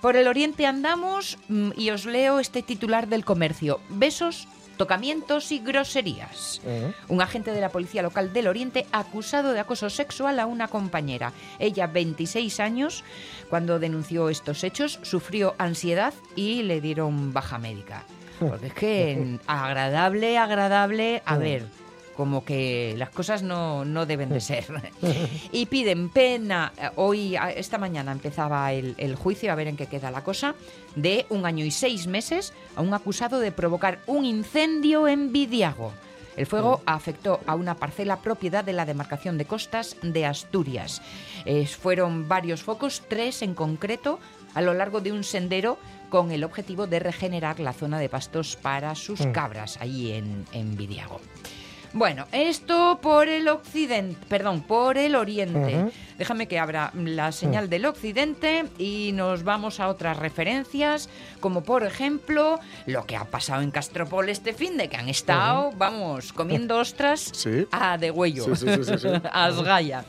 [0.00, 3.80] Por el Oriente andamos mm, y os leo este titular del comercio.
[3.90, 6.62] Besos, tocamientos y groserías.
[7.08, 11.34] Un agente de la policía local del Oriente acusado de acoso sexual a una compañera.
[11.58, 13.04] Ella, 26 años,
[13.50, 18.06] cuando denunció estos hechos, sufrió ansiedad y le dieron baja médica.
[18.48, 21.64] Porque es que mm, agradable, agradable, a ver,
[22.16, 24.66] como que las cosas no, no deben de ser.
[25.52, 30.10] y piden pena, hoy, esta mañana empezaba el, el juicio, a ver en qué queda
[30.10, 30.54] la cosa,
[30.96, 35.92] de un año y seis meses a un acusado de provocar un incendio en Vidiago.
[36.36, 41.02] El fuego afectó a una parcela propiedad de la demarcación de costas de Asturias.
[41.44, 44.20] Eh, fueron varios focos, tres en concreto,
[44.54, 48.56] a lo largo de un sendero con el objetivo de regenerar la zona de pastos
[48.56, 51.20] para sus cabras, allí en, en Vidiago.
[51.92, 55.90] Bueno, esto por el occidente, perdón, por el oriente.
[56.18, 61.08] Déjame que abra la señal del occidente y nos vamos a otras referencias,
[61.40, 65.72] como por ejemplo lo que ha pasado en Castropol este fin de que han estado,
[65.76, 67.66] vamos, comiendo ostras Sí.
[67.72, 69.08] a de huello, Sí, sí, sí, sí, sí.
[69.32, 70.04] a Asgaya.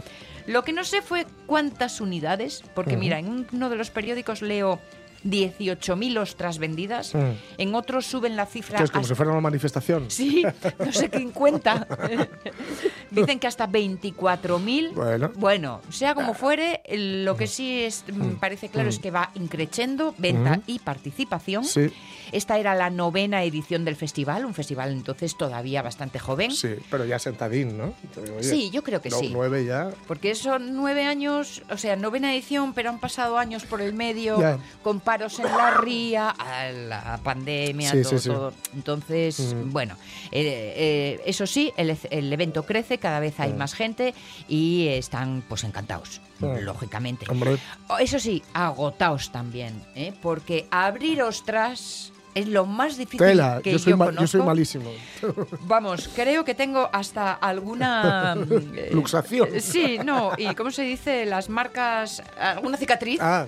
[0.47, 4.79] Lo que no sé fue cuántas unidades, porque mira, en uno de los periódicos leo
[5.23, 7.31] 18.000 ostras vendidas, Mm.
[7.57, 10.09] en otros suben la cifra es como hasta- si fuera una manifestación.
[10.09, 10.43] Sí,
[10.79, 11.87] no sé quién cuenta.
[13.11, 14.93] Dicen que hasta 24.000.
[14.93, 15.31] Bueno.
[15.35, 19.31] Bueno, sea como fuere, el- lo que sí es, mm, parece claro es que va
[19.35, 21.65] increciendo venta y participación.
[21.65, 21.91] Sí.
[22.31, 26.51] Esta era la novena edición del festival, un festival entonces todavía bastante joven.
[26.51, 27.93] Sí, pero ya sentadín, ¿no?
[28.37, 29.29] Oye, Sí, yo creo que no- sí.
[29.33, 29.89] Nueve ya.
[30.07, 34.39] Porque son nueve años, o sea, novena edición, pero han pasado años por el medio,
[34.81, 38.29] con paros en la ría, a la pandemia, Sí, todo, sí, sí.
[38.29, 38.53] todo.
[38.73, 39.97] Entonces, bueno,
[40.31, 44.13] eh, eh, eso sí, el, el evento crece, cada vez hay más gente
[44.47, 47.25] y están pues encantados, lógicamente.
[47.29, 47.57] Hombre.
[47.99, 50.13] Eso sí, agotados también, ¿eh?
[50.21, 54.21] porque abrir ostras es lo más difícil Tela, que yo soy, ma- conozco.
[54.21, 54.89] yo soy malísimo.
[55.61, 58.35] Vamos, creo que tengo hasta alguna...
[58.39, 59.49] mm, eh, Luxación.
[59.59, 61.25] Sí, no, y ¿cómo se dice?
[61.25, 62.21] Las marcas...
[62.39, 63.19] ¿Alguna cicatriz?
[63.21, 63.45] Ah,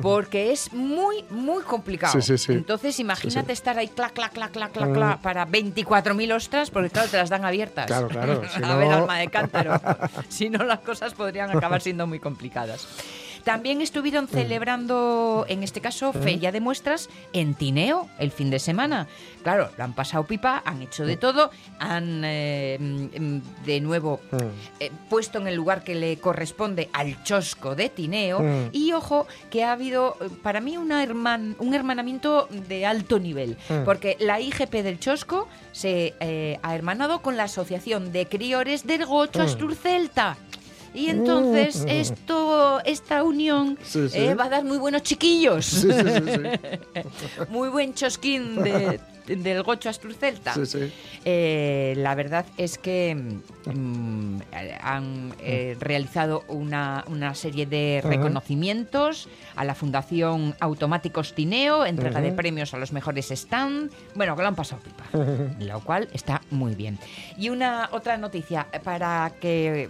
[0.00, 2.12] Porque es muy, muy complicado.
[2.20, 2.52] Sí, sí, sí.
[2.52, 4.92] Entonces, imagínate estar ahí, clac, clac, clac, clac, clac, Mm.
[4.94, 7.86] clac, para 24.000 ostras, porque claro, te las dan abiertas.
[7.86, 9.80] Claro, claro, si A ver, no- alma de cántaro.
[10.28, 12.86] si no, las cosas podrían acabar siendo muy complicadas.
[13.44, 19.06] También estuvieron celebrando, en este caso, Feria de Muestras en Tineo el fin de semana.
[19.42, 24.20] Claro, lo han pasado pipa, han hecho de todo, han eh, mm, de nuevo
[24.80, 28.40] eh, puesto en el lugar que le corresponde al chosco de Tineo.
[28.40, 28.68] Mm.
[28.72, 33.58] Y ojo, que ha habido eh, para mí una herman, un hermanamiento de alto nivel,
[33.68, 33.84] Mm.
[33.84, 39.04] porque la IGP del chosco se eh, ha hermanado con la Asociación de Criores del
[39.04, 39.42] Gocho Mm.
[39.42, 40.36] Asturcelta.
[40.94, 41.88] Y entonces Mm.
[41.88, 44.16] esto, esta unión Sí, sí.
[44.18, 45.66] eh, va a dar muy buenos chiquillos.
[45.66, 47.42] sí, sí, sí, sí.
[47.50, 50.54] muy buen chosquín de- del gocho asturcelta.
[50.54, 50.92] Sí, sí.
[51.24, 54.38] Eh, la verdad es que mm,
[54.82, 62.32] han eh, realizado una, una serie de reconocimientos a la Fundación Automáticos Tineo, entrega de
[62.32, 63.90] premios a los mejores stand.
[64.14, 65.04] Bueno, que lo han pasado pipa,
[65.58, 66.98] lo cual está muy bien.
[67.38, 69.88] Y una otra noticia para que,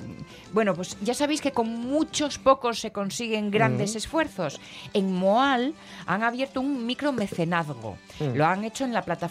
[0.53, 4.61] bueno, pues ya sabéis que con muchos pocos se consiguen grandes esfuerzos.
[4.93, 5.75] En Moal
[6.07, 7.97] han abierto un micromecenazgo.
[8.21, 8.37] Mm.
[8.37, 9.24] Lo han hecho en la plataforma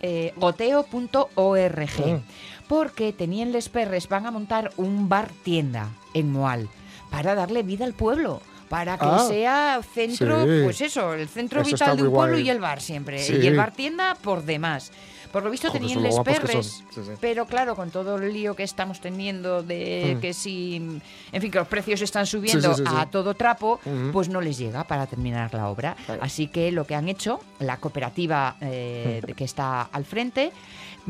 [0.00, 2.06] eh, goteo.org.
[2.06, 2.22] Mm.
[2.68, 6.68] Porque tenían les perres, van a montar un bar tienda en Moal
[7.10, 8.40] para darle vida al pueblo.
[8.68, 10.60] Para que Ah, sea centro, sí.
[10.62, 12.46] pues eso, el centro Eso vital de un pueblo guay.
[12.46, 13.18] y el bar siempre.
[13.18, 13.34] Sí.
[13.42, 14.92] Y el bar tienda por demás.
[15.32, 16.86] Por lo visto Joder, tenían les perres, son.
[16.92, 17.12] Sí, sí.
[17.20, 20.20] pero claro, con todo el lío que estamos teniendo de Mm.
[20.20, 24.10] que si, en fin, que los precios están subiendo sí, a todo trapo, Ujú.
[24.12, 25.96] pues no les llega para terminar la obra.
[26.06, 26.22] Claro.
[26.22, 30.52] Así que lo que han hecho, la cooperativa eh, de que está al frente,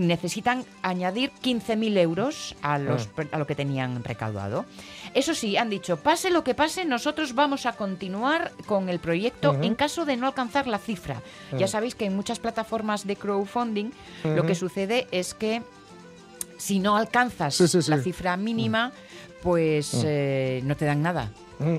[0.07, 4.65] necesitan añadir 15.000 euros a, los, a lo que tenían recaudado.
[5.15, 9.55] Eso sí, han dicho, pase lo que pase, nosotros vamos a continuar con el proyecto
[9.63, 11.23] en caso de no alcanzar la cifra.
[11.53, 11.69] Ya Ujú.
[11.69, 13.91] sabéis que en muchas plataformas de crowdfunding
[14.25, 15.63] lo que sucede es que
[16.59, 17.91] si no alcanzas Sí, sí, sí.
[17.91, 18.93] la cifra mínima,
[19.43, 20.03] pues Mm.
[20.05, 21.31] eh, no te dan nada.
[21.59, 21.77] Mm.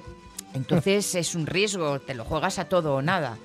[0.54, 3.38] Entonces es un riesgo, te lo juegas a todo o nada.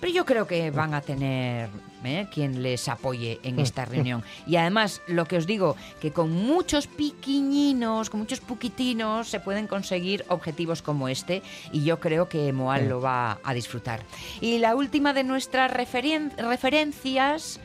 [0.00, 1.68] Pero yo creo que van a tener
[2.04, 2.28] ¿eh?
[2.32, 4.22] quien les apoye en esta reunión.
[4.46, 9.66] Y además, lo que os digo, que con muchos piquiñinos, con muchos puquitinos, se pueden
[9.66, 11.42] conseguir objetivos como este.
[11.72, 14.02] Y yo creo que Moal lo va a disfrutar.
[14.40, 17.60] Y la última de nuestras referen- referencias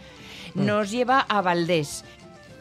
[0.55, 2.03] nos lleva a Valdés.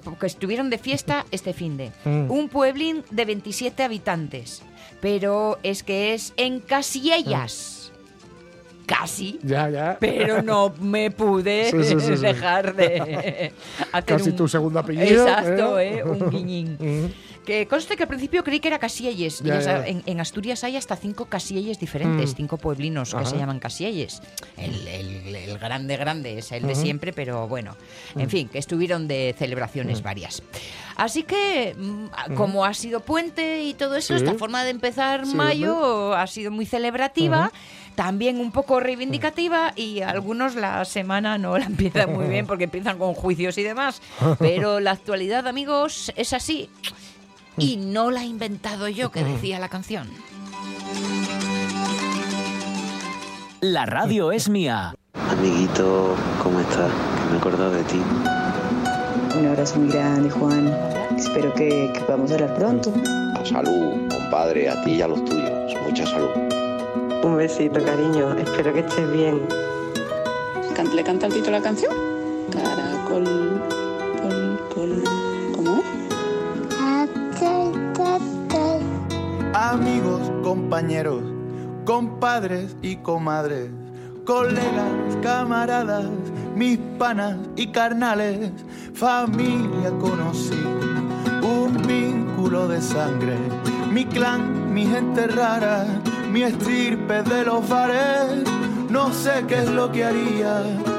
[0.05, 1.91] Porque estuvieron de fiesta este fin de.
[2.05, 2.31] Mm.
[2.31, 4.63] Un pueblín de 27 habitantes.
[5.01, 7.76] Pero es que es en Casiellas.
[8.87, 9.39] Casi.
[9.43, 9.97] Ya, ya.
[10.01, 12.23] Pero no me pude Sí, sí, sí, sí.
[12.23, 13.53] dejar de
[13.93, 15.27] hacer Casi un- tu segundo apellido.
[15.27, 15.99] Exacto, ¿eh?
[15.99, 16.05] ¿eh?
[16.05, 16.79] un guiñín.
[17.07, 17.27] Mm.
[17.47, 19.41] Que conste que al principio creí que era Casielles.
[19.41, 19.87] Ya, Ya.
[19.87, 22.37] En, en Asturias hay hasta cinco Casielles diferentes, Mm.
[22.37, 24.21] cinco pueblinos que se llaman Casielles.
[24.57, 27.77] El, el- el grande, grande es el de siempre, pero bueno,
[28.17, 28.21] Mm.
[28.21, 30.43] en fin, que estuvieron de celebraciones varias.
[30.97, 36.15] Así que, mm, como ha sido puente y todo eso, esta forma de empezar mayo
[36.17, 37.53] ha sido muy celebrativa.
[37.97, 42.99] También un poco reivindicativa y algunos la semana no la empiezan muy bien porque empiezan
[42.99, 44.03] con juicios y demás.
[44.39, 46.69] Pero la actualidad, amigos, es así.
[47.59, 50.09] Y no la he inventado yo, que decía la canción.
[53.61, 54.95] La radio es mía.
[55.15, 56.93] Amiguito, ¿cómo estás?
[56.93, 58.01] Que me he acordado de ti.
[59.39, 60.69] Un abrazo muy grande, Juan.
[61.17, 62.93] Espero que, que podamos hablar pronto.
[63.45, 65.75] Salud, compadre, a ti y a los tuyos.
[65.89, 66.66] Mucha salud.
[67.23, 68.35] Un besito, cariño.
[68.35, 69.41] Espero que estés bien.
[70.95, 71.93] ¿Le canta el título a la canción?
[72.51, 73.61] Caracol.
[74.23, 75.05] Col, col.
[75.55, 75.83] ¿Cómo?
[79.53, 81.23] Amigos, compañeros,
[81.85, 83.71] compadres y comadres,
[84.25, 86.07] colegas, camaradas,
[86.55, 88.53] mis panas y carnales,
[88.95, 90.63] familia conocí,
[91.43, 93.37] un vínculo de sangre,
[93.97, 95.87] mi clan, mi gente rara,
[96.31, 98.45] mi estirpe de los bares,
[98.91, 100.96] no sé qué es lo que haría.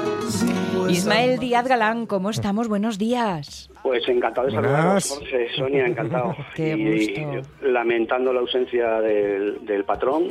[0.88, 2.68] Ismael Díaz Galán, ¿cómo estamos?
[2.68, 3.70] Buenos días.
[3.82, 6.34] Pues encantado de saludaros, Jorge, Sonia, encantado.
[6.54, 7.50] Qué Y gusto.
[7.62, 10.24] lamentando la ausencia del, del patrón,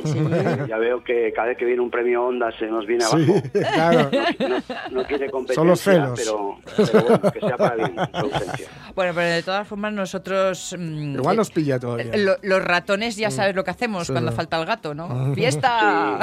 [0.68, 3.42] ya veo que cada vez que viene un premio Onda se nos viene Sí, abajo.
[3.52, 4.10] claro.
[4.38, 6.12] No, no quiere competencia, Son los celos.
[6.16, 8.68] Pero, pero bueno, que sea para bien su ausencia.
[8.94, 10.76] Bueno, pero de todas formas nosotros...
[10.78, 12.16] mm, Igual eh, nos pilla todavía.
[12.16, 14.12] lo- los ratones ya sabes lo que hacemos Sí.
[14.12, 15.34] cuando falta el gato, ¿no?
[15.34, 16.18] ¡Fiesta!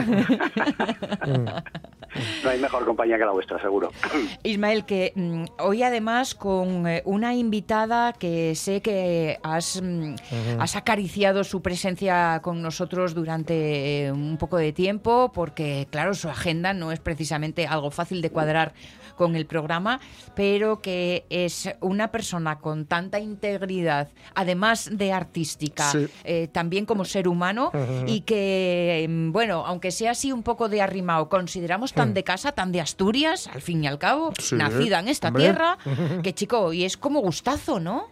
[2.43, 3.91] No hay mejor compañía que la vuestra, seguro.
[4.43, 10.15] Ismael, que mm, hoy además con eh, una invitada que sé que has, mm,
[10.59, 16.29] has acariciado su presencia con nosotros durante eh, un poco de tiempo, porque claro, su
[16.29, 18.73] agenda no es precisamente algo fácil de cuadrar
[19.15, 19.99] con el programa,
[20.35, 26.07] pero que es una persona con tanta integridad, además de artística, Sí.
[26.23, 27.71] eh, también como ser humano,
[28.07, 32.51] y que, mm, bueno, aunque sea así un poco de arrimado, consideramos tan de casa,
[32.51, 35.43] tan de Asturias, al fin y al cabo, Sí, nacida en esta hombre.
[35.43, 35.77] tierra,
[36.23, 38.07] que chico, y es como gustazo, ¿no?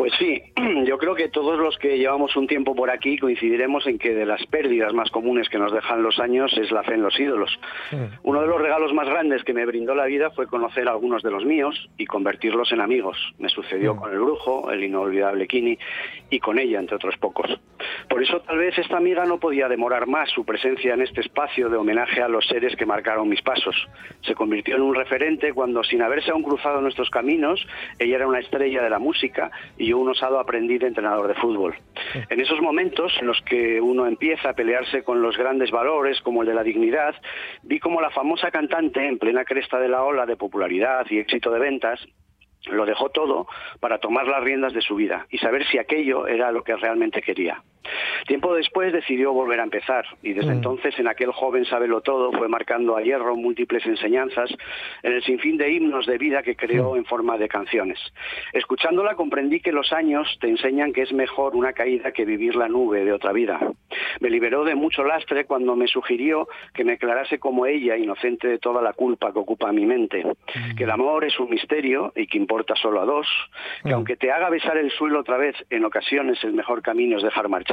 [0.00, 0.42] Pues sí,
[0.86, 4.24] yo creo que todos los que llevamos un tiempo por aquí coincidiremos en que de
[4.24, 7.50] las pérdidas más comunes que nos dejan los años es la fe en los ídolos.
[8.22, 11.22] Uno de los regalos más grandes que me brindó la vida fue conocer a algunos
[11.22, 13.18] de los míos y convertirlos en amigos.
[13.38, 15.78] Me sucedió con el brujo, el inolvidable Kini
[16.30, 17.60] y con ella, entre otros pocos.
[18.08, 21.68] Por eso tal vez esta amiga no podía demorar más su presencia en este espacio
[21.68, 23.76] de homenaje a los seres que marcaron mis pasos.
[24.22, 27.66] Se convirtió en un referente cuando, sin haberse aún cruzado nuestros caminos,
[27.98, 31.34] ella era una estrella de la música y yo un osado aprendiz de entrenador de
[31.34, 31.74] fútbol.
[32.28, 36.42] En esos momentos en los que uno empieza a pelearse con los grandes valores como
[36.42, 37.14] el de la dignidad,
[37.62, 41.50] vi como la famosa cantante, en plena cresta de la ola de popularidad y éxito
[41.50, 42.00] de ventas,
[42.68, 43.46] lo dejó todo
[43.80, 47.22] para tomar las riendas de su vida y saber si aquello era lo que realmente
[47.22, 47.62] quería.
[48.26, 52.48] Tiempo después decidió volver a empezar y desde entonces en aquel joven sabelo todo fue
[52.48, 54.50] marcando a hierro múltiples enseñanzas
[55.02, 57.98] en el sinfín de himnos de vida que creó en forma de canciones.
[58.52, 62.68] Escuchándola comprendí que los años te enseñan que es mejor una caída que vivir la
[62.68, 63.58] nube de otra vida.
[64.20, 68.58] Me liberó de mucho lastre cuando me sugirió que me declarase como ella, inocente de
[68.58, 70.24] toda la culpa que ocupa mi mente,
[70.76, 73.26] que el amor es un misterio y que importa solo a dos,
[73.84, 77.22] que aunque te haga besar el suelo otra vez, en ocasiones el mejor camino es
[77.22, 77.69] dejar marchar.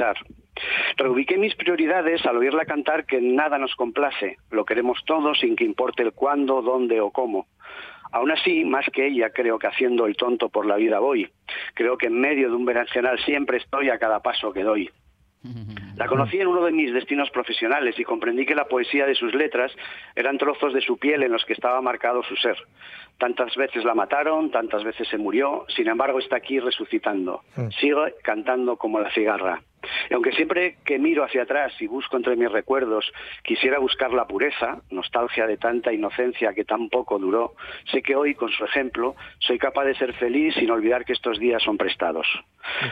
[0.96, 5.64] Reubiqué mis prioridades al oírla cantar que nada nos complace, lo queremos todo sin que
[5.64, 7.46] importe el cuándo, dónde o cómo.
[8.10, 11.28] Aún así, más que ella, creo que haciendo el tonto por la vida voy.
[11.74, 14.90] Creo que en medio de un berenjenal siempre estoy a cada paso que doy.
[15.98, 19.34] La conocí en uno de mis destinos profesionales y comprendí que la poesía de sus
[19.34, 19.72] letras
[20.14, 22.56] eran trozos de su piel en los que estaba marcado su ser.
[23.18, 27.42] Tantas veces la mataron, tantas veces se murió, sin embargo está aquí resucitando.
[27.80, 29.60] Sigue cantando como la cigarra.
[30.10, 33.10] Y aunque siempre que miro hacia atrás y busco entre mis recuerdos
[33.42, 37.54] quisiera buscar la pureza, nostalgia de tanta inocencia que tan poco duró,
[37.90, 41.38] sé que hoy, con su ejemplo, soy capaz de ser feliz sin olvidar que estos
[41.38, 42.26] días son prestados.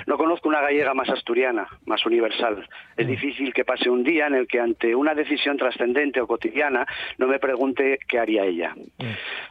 [0.06, 2.66] No conozco una gallega más asturiana, más universal.
[2.96, 6.86] Es difícil que pase un día en el que ante una decisión trascendente o cotidiana
[7.18, 8.74] no me pregunte qué haría ella.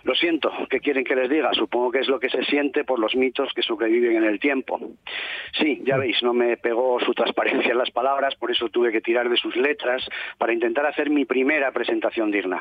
[0.04, 1.54] Lo siento, ¿qué quieren que les diga?
[1.54, 4.80] Supongo que es lo que se siente por los mitos que sobreviven en el tiempo.
[5.60, 9.02] Sí, ya veis, no me pegó su transparencia en las palabras, por eso tuve que
[9.02, 10.04] tirar de sus letras
[10.38, 12.60] para intentar hacer mi primera presentación digna.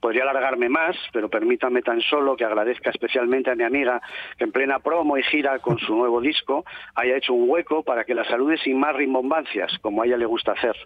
[0.00, 4.00] Podría alargarme más, pero permítame tan solo que agradezca especialmente a mi amiga
[4.38, 6.64] que en plena promo y gira con su nuevo disco
[6.94, 10.26] haya hecho un hueco para que la salude sin más rimbombancias, como a ella le
[10.26, 10.76] gusta hacer.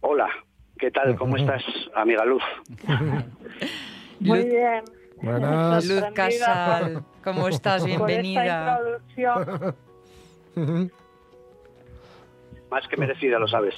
[0.00, 0.28] Hola,
[0.78, 1.14] ¿qué tal?
[1.16, 1.62] ¿Cómo estás,
[1.94, 2.42] amiga Luz?
[4.20, 4.82] Muy bien.
[5.22, 5.84] Buenas.
[5.86, 7.82] Luz Casal, ¿cómo estás?
[7.82, 8.80] Por esta Bienvenida.
[12.70, 13.74] Más que merecida, lo sabes.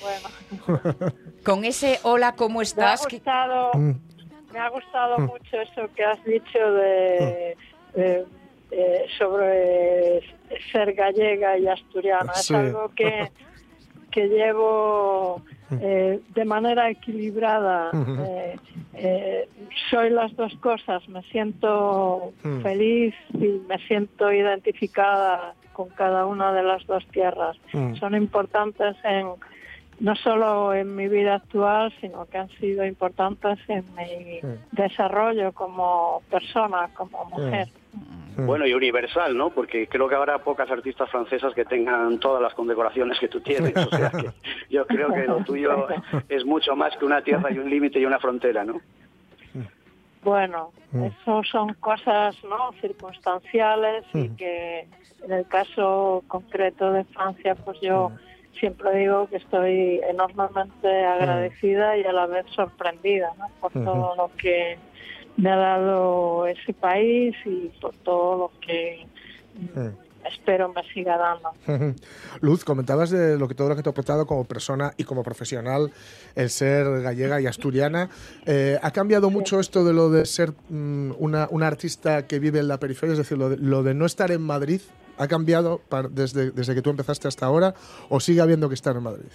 [0.00, 1.12] Bueno,
[1.44, 3.06] Con ese hola, ¿cómo me ha estás?
[3.06, 7.56] que- gustado, me ha gustado mucho eso que has dicho de,
[7.94, 8.26] de-
[8.70, 10.20] de- sobre
[10.72, 12.32] ser gallega y asturiana.
[12.32, 12.54] Es Sí.
[12.54, 13.30] algo que,
[14.14, 15.42] que llevo
[15.80, 17.90] eh, de manera equilibrada.
[17.92, 18.56] Eh,
[18.94, 19.48] eh,
[19.90, 21.06] soy las dos cosas.
[21.08, 27.56] Me siento feliz y me siento identificada con cada una de las dos tierras.
[27.98, 29.30] Son importantes en
[29.98, 36.22] no solo en mi vida actual, sino que han sido importantes en mi desarrollo como
[36.30, 37.68] persona, como mujer.
[38.36, 39.50] Bueno, y universal, ¿no?
[39.50, 43.76] Porque creo que habrá pocas artistas francesas que tengan todas las condecoraciones que tú tienes.
[43.76, 44.30] O sea que
[44.70, 45.86] yo creo que lo tuyo
[46.28, 48.80] es mucho más que una tierra y un límite y una frontera, ¿no?
[50.22, 51.04] Bueno, Mm.
[51.04, 54.36] eso son cosas no circunstanciales y Mm.
[54.36, 54.86] que
[55.24, 58.10] en el caso concreto de Francia, pues yo
[58.58, 63.48] siempre digo que estoy enormemente agradecida y a la vez sorprendida ¿no?
[63.60, 64.78] por todo lo que
[65.36, 69.06] me ha dado ese país y por todo lo que
[69.54, 71.94] mm, espero me siga dando.
[72.40, 75.22] Luz, comentabas de lo que todo lo que te ha aportado como persona y como
[75.22, 75.92] profesional
[76.34, 78.10] el ser gallega y asturiana.
[78.46, 82.60] Eh, ¿Ha cambiado mucho esto de lo de ser mm, una, una artista que vive
[82.60, 83.12] en la periferia?
[83.12, 84.80] Es decir, lo de, lo de no estar en Madrid,
[85.18, 87.74] ¿ha cambiado desde, desde que tú empezaste hasta ahora
[88.08, 89.30] o sigue habiendo que estar en Madrid?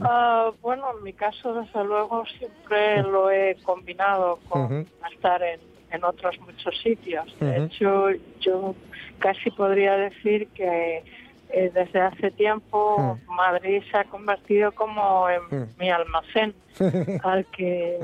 [0.00, 6.04] Ah, bueno, en mi caso, desde luego, siempre lo he combinado con estar en, en
[6.04, 7.26] otros muchos sitios.
[7.40, 8.74] De hecho, yo
[9.18, 11.02] casi podría decir que
[11.50, 16.54] eh, desde hace tiempo Madrid se ha convertido como en mi almacén,
[17.22, 17.98] al que,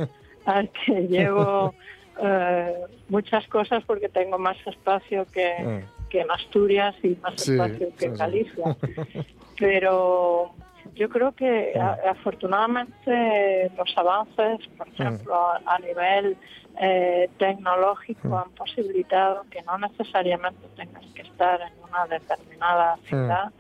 [0.47, 1.75] al que llevo
[2.23, 2.75] eh,
[3.09, 8.07] muchas cosas porque tengo más espacio que, que en Asturias y más Sí, espacio que
[8.07, 8.15] en.
[8.15, 8.77] Galicia.
[9.59, 10.55] Pero
[10.95, 16.37] yo creo que a- afortunadamente los avances, por ejemplo, a, a nivel
[16.81, 23.53] eh, tecnológico han posibilitado que no necesariamente tengas que estar en una determinada ciudad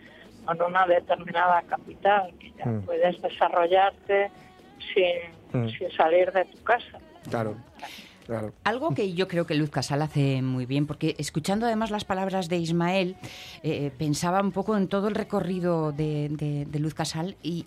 [0.47, 4.31] o en una determinada capital, que ya puedes desarrollarte
[4.93, 6.99] sin, sin salir de tu casa.
[7.31, 7.55] Claro,
[8.27, 8.53] claro.
[8.65, 12.49] Algo que yo creo que Luz Casal hace muy bien, porque escuchando además las palabras
[12.49, 13.17] de Ismael,
[13.63, 17.67] eh, pensaba un poco en todo el recorrido de, de- de Luz Casal y,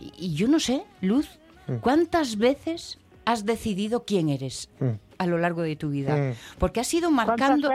[0.00, 1.28] y- y yo no sé, Luz,
[1.66, 1.76] Mm.
[1.80, 4.92] ¿cuántas veces has decidido quién eres Mm.
[5.18, 6.34] A lo largo de tu vida?
[6.58, 7.70] Porque has ido marcando,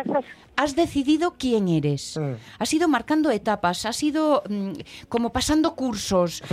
[0.55, 2.19] has decidido quién eres,
[2.59, 4.71] has ido marcando etapas, has ido mm,
[5.09, 6.43] como pasando cursos,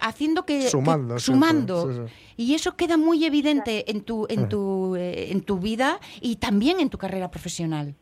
[0.00, 1.92] haciendo que, Sumando, sumando.
[1.92, 2.22] sí, sí.
[2.38, 6.80] Y eso queda muy evidente en tu, en tu, eh, en tu vida y también
[6.80, 7.94] en tu carrera profesional.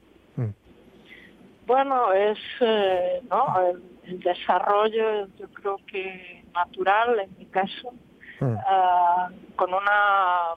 [1.67, 3.71] Bueno, es eh, ¿no?
[3.71, 7.93] el, el desarrollo, yo creo que natural en mi caso,
[8.40, 10.55] ah, con una,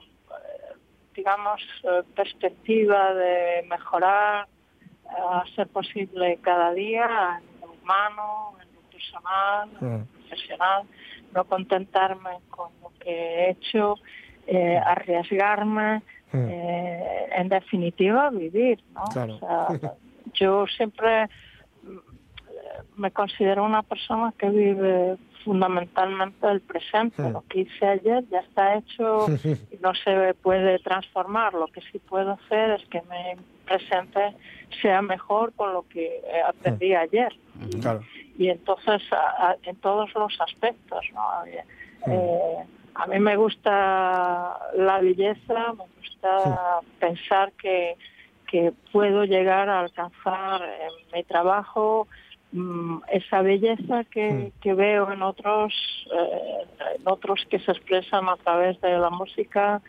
[1.18, 4.46] digamos, eh, perspectiva de mejorar,
[5.08, 10.82] a ser posible cada día en lo humano, en lo personal, en lo profesional,
[11.34, 13.96] no contentarme con lo que he hecho,
[14.46, 16.02] eh, arriesgarme,
[16.32, 19.02] eh, en definitiva vivir, ¿no?
[19.12, 19.38] Claro.
[19.40, 19.94] O sea,
[20.34, 21.24] yo siempre
[21.82, 25.16] mm, me considero una persona que vive
[25.48, 27.22] fundamentalmente el presente.
[27.30, 29.26] Lo que hice ayer ya está hecho
[29.70, 31.54] y no se puede transformar.
[31.54, 34.34] Lo que sí puedo hacer es que mi presente
[34.82, 37.32] sea mejor con lo que eh, aprendí ayer.
[37.80, 38.00] Claro.
[38.36, 41.44] Y entonces, a- a- en todos los aspectos, ¿no?
[41.46, 41.64] Eh,
[42.08, 42.56] eh,
[42.94, 47.96] a mí me gusta la belleza, me gusta pensar que,
[48.50, 52.06] que puedo llegar a alcanzar en mi trabajo
[52.52, 55.72] mm, esa belleza que, que veo en otros,
[56.12, 56.66] eh,
[56.98, 59.80] en otros que se expresan a través de la música,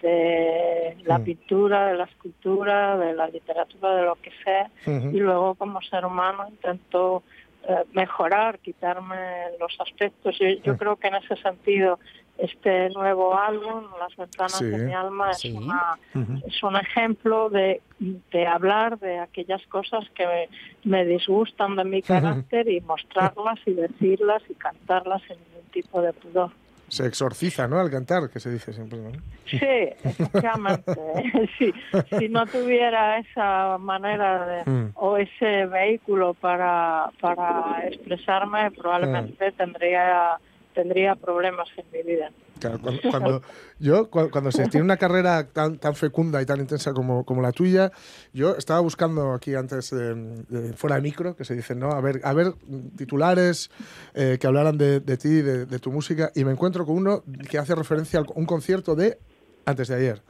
[0.00, 1.24] de la Mm.
[1.24, 4.70] pintura, de la escultura, de la literatura, de lo que sea.
[4.86, 5.08] Ujú.
[5.16, 7.22] Y luego como ser humano intento
[7.66, 9.16] eh, mejorar, quitarme
[9.58, 10.38] los aspectos.
[10.38, 11.98] Yo, yo creo que en ese sentido
[12.38, 14.64] este nuevo álbum, Las ventanas Sí.
[14.66, 15.52] de mi alma, es, Sí.
[15.52, 15.98] una,
[16.46, 20.48] es un ejemplo de, de hablar de aquellas cosas que me,
[20.84, 26.12] me disgustan de mi carácter y mostrarlas y decirlas y cantarlas sin ningún tipo de
[26.12, 26.50] pudor.
[26.88, 27.80] se exorciza, ¿no?
[27.80, 29.10] Al cantar, que se dice siempre, ¿no?
[29.46, 29.58] Sí,
[30.04, 30.94] efectivamente.
[31.58, 31.72] sí,
[32.18, 34.90] si no tuviera esa manera de, Mm.
[34.94, 40.36] o ese vehículo para, para expresarme, probablemente tendría
[40.74, 42.30] tendría problemas en mi vida.
[42.58, 43.42] Claro, cuando, cuando-
[43.78, 47.42] yo, cu- cuando se tiene una carrera tan, tan fecunda y tan intensa como, como
[47.42, 47.90] la tuya,
[48.32, 51.90] yo estaba buscando aquí antes, de, fuera de micro, que se dice, ¿no?
[51.92, 52.54] A ver, a ver
[52.96, 53.70] titulares
[54.14, 57.22] eh, que hablaran de, de ti, de, de tu música, y me encuentro con uno
[57.50, 59.18] que hace referencia a un concierto de
[59.66, 60.22] antes de ayer.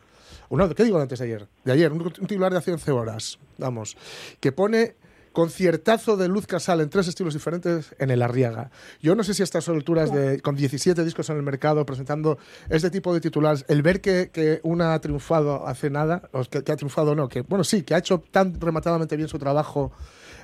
[0.50, 1.46] Uno, ¿Qué digo de antes de ayer?
[1.64, 3.96] De ayer, un, un titular de hace 11 horas, vamos,
[4.40, 4.94] que pone
[5.34, 8.70] conciertazo de Luz Casal en tres estilos diferentes en el Arriaga.
[9.02, 12.38] Yo no sé si a estas alturas, de, con 17 discos en el mercado, presentando
[12.70, 16.62] este tipo de titulares, el ver que, que una ha triunfado hace nada, o que,
[16.62, 19.92] que ha triunfado no, que bueno, sí, que ha hecho tan rematadamente bien su trabajo,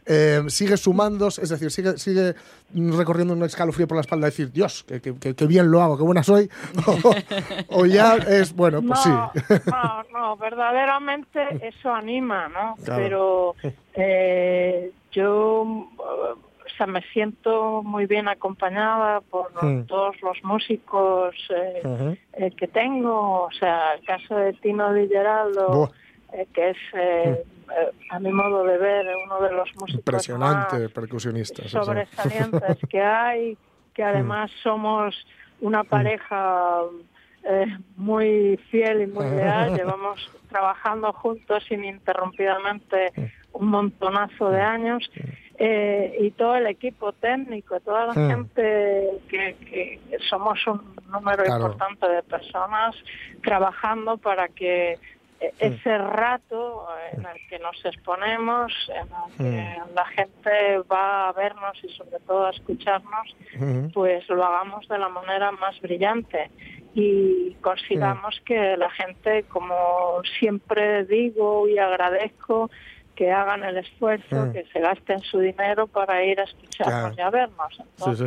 [0.07, 2.35] eh, sigue sumando, es decir, sigue, sigue
[2.75, 6.23] recorriendo un escalofrío por la espalda, decir, Dios, que, que- bien lo hago, qué buena
[6.23, 6.49] soy,
[6.87, 9.55] o, o ya es, bueno, pues no, sí.
[9.67, 12.77] no, no, verdaderamente eso anima, ¿no?
[12.85, 13.03] Claro.
[13.03, 13.55] Pero
[13.95, 19.83] eh, yo o sea, me siento muy bien acompañada por los- Mm.
[19.87, 25.91] todos los músicos eh, eh, que tengo, o sea, el caso de Tino Di Geraldo,
[26.33, 27.45] eh, que es, eh, eh,
[28.11, 31.63] a mi modo de ver, uno de los músicos Impresionante más percusionista.
[31.63, 31.77] sí, sí.
[31.77, 33.59] sobresalientes que hay,
[33.95, 35.15] que además somos
[35.61, 36.81] una pareja
[37.45, 37.67] eh,
[37.97, 43.13] muy fiel y muy leal, llevamos trabajando juntos ininterrumpidamente
[43.53, 45.11] un montonazo de años
[45.59, 48.31] eh, y todo el equipo técnico, toda la Mm.
[48.31, 51.67] gente que, que somos un número Claro.
[51.67, 52.95] importante de personas
[53.43, 54.99] trabajando para que eh,
[55.59, 58.73] ese rato en el que nos exponemos,
[59.39, 63.91] en el que la gente va a vernos y sobre todo a escucharnos, Ujú.
[63.95, 66.51] pues lo hagamos de la manera más brillante
[66.95, 72.71] y consigamos que la gente, como siempre digo y agradezco,
[73.15, 74.53] que hagan el esfuerzo, Mm.
[74.53, 77.79] que se gasten su dinero para ir a escucharnos y a vernos.
[77.97, 78.25] Sí, sí.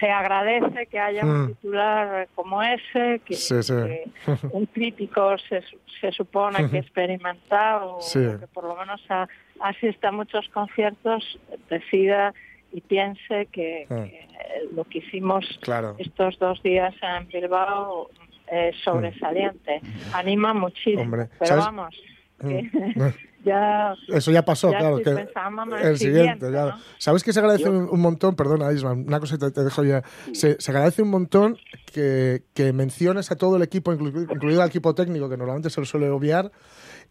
[0.00, 1.46] Se agradece que haya un Mm.
[1.48, 3.72] titular como ese, que, Sí, sí.
[3.72, 4.04] que
[4.52, 5.62] un crítico se,
[6.00, 8.18] se supone que experimentado, Sí.
[8.24, 9.28] o que por lo menos a-
[9.60, 11.38] asista a muchos conciertos,
[11.68, 12.32] decida
[12.72, 14.04] y piense que, Ah.
[14.04, 14.28] que
[14.74, 15.96] lo que hicimos Claro.
[15.98, 18.08] estos dos días en Bilbao
[18.50, 19.80] es sobresaliente.
[20.14, 21.02] Anima muchísimo.
[21.02, 21.64] Hombre, pero ¿sabes?
[21.64, 21.96] vamos,
[22.40, 22.48] Mm.
[22.48, 22.70] que
[23.48, 24.96] ya, Eso ya pasó, ya claro.
[24.98, 26.70] que el, siguiente, siguiente, claro.
[26.76, 26.82] ¿no?
[26.98, 28.36] ¿Sabes que se agradece un, un montón?
[28.36, 30.02] Perdona, Isma, una cosa que te, te dejo ya.
[30.32, 31.56] Se, se agradece un montón
[31.92, 35.80] que, que menciones a todo el equipo, inclu- incluido al equipo técnico, que normalmente se
[35.80, 36.52] lo suele obviar,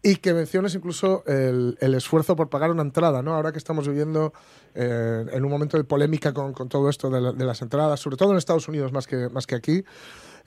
[0.02, 3.34] y que menciones incluso el, el esfuerzo por pagar una entrada, ¿no?
[3.34, 4.32] Ahora que estamos viviendo
[4.74, 7.98] eh, en un momento de polémica con, con todo esto de, la- de las entradas,
[7.98, 9.82] sobre todo en Estados Unidos más que, más que aquí,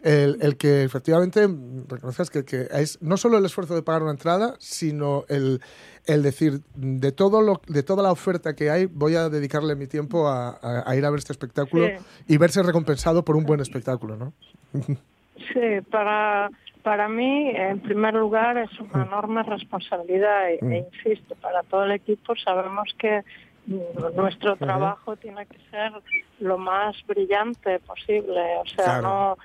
[0.03, 1.47] el, el que efectivamente
[1.87, 5.61] reconoces que, que es no solo el esfuerzo de pagar una entrada, sino el,
[6.07, 9.87] el decir, de, todo lo, de toda la oferta que hay, voy a dedicarle mi
[9.87, 11.93] tiempo a, a- a ir a ver este espectáculo Sí.
[12.27, 14.33] y verse recompensado por un buen espectáculo, ¿no?
[14.73, 16.49] Sí, para,
[16.83, 20.71] para mí, en primer lugar, es una enorme responsabilidad e, Mm.
[20.71, 23.23] e insisto, para todo el equipo sabemos que mm,
[23.67, 25.91] nuestro trabajo tiene que ser
[26.39, 29.01] lo más brillante posible, o sea, Claro.
[29.01, 29.37] no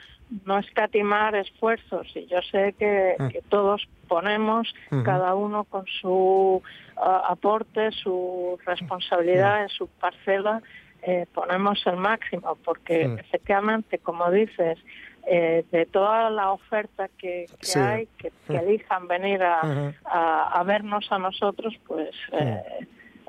[0.44, 3.28] no escatimar esfuerzos y yo sé que, Mm.
[3.28, 6.60] que todos ponemos cada uno con su
[6.96, 10.62] aporte, su responsabilidad en su parcela,
[11.02, 13.18] eh, ponemos el máximo porque Mm.
[13.20, 14.78] efectivamente, como dices,
[15.28, 17.78] eh, de toda la oferta que, que Sí.
[17.78, 18.56] hay, que, que Mm.
[18.68, 19.60] elijan venir a,
[20.04, 22.62] a- a vernos a nosotros, pues eh,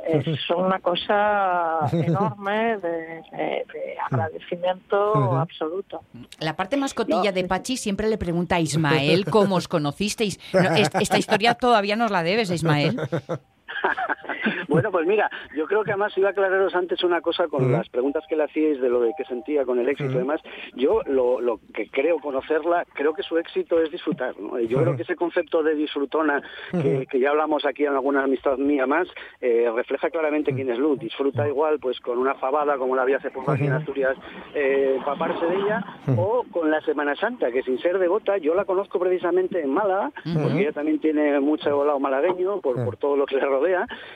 [0.08, 2.90] es una cosa enorme de,
[3.32, 6.02] de- de agradecimiento absoluto.
[6.40, 10.40] La parte más cotilla de Pachi siempre le pregunta a Ismael cómo os conocisteis.
[10.54, 13.00] No, est- esta historia todavía nos la debes, Ismael.
[14.68, 17.88] Bueno, pues mira, yo creo que además iba a aclararos antes una cosa con las
[17.90, 20.20] preguntas que le hacíais de lo de que sentía con el éxito y Ujú.
[20.20, 20.42] demás.
[20.76, 24.38] Yo lo, lo que creo conocerla, creo que su éxito es disfrutar.
[24.40, 24.60] ¿no?
[24.60, 28.86] Yo creo que ese concepto de disfrutona, que, ya hablamos aquí en alguna amistad mía
[28.86, 29.08] más,
[29.42, 31.00] eh, refleja claramente quién es Luz.
[31.00, 33.78] Disfruta igual pues con una fabada como la había hace poco aquí en.
[33.78, 34.18] Asturias,
[34.54, 35.84] eh, empaparse de ella,
[36.18, 40.12] o con la Semana Santa, que sin ser devota, yo la conozco precisamente en Málaga,
[40.24, 43.67] porque ella también tiene mucho lado malagueño por, por todo lo que le rodea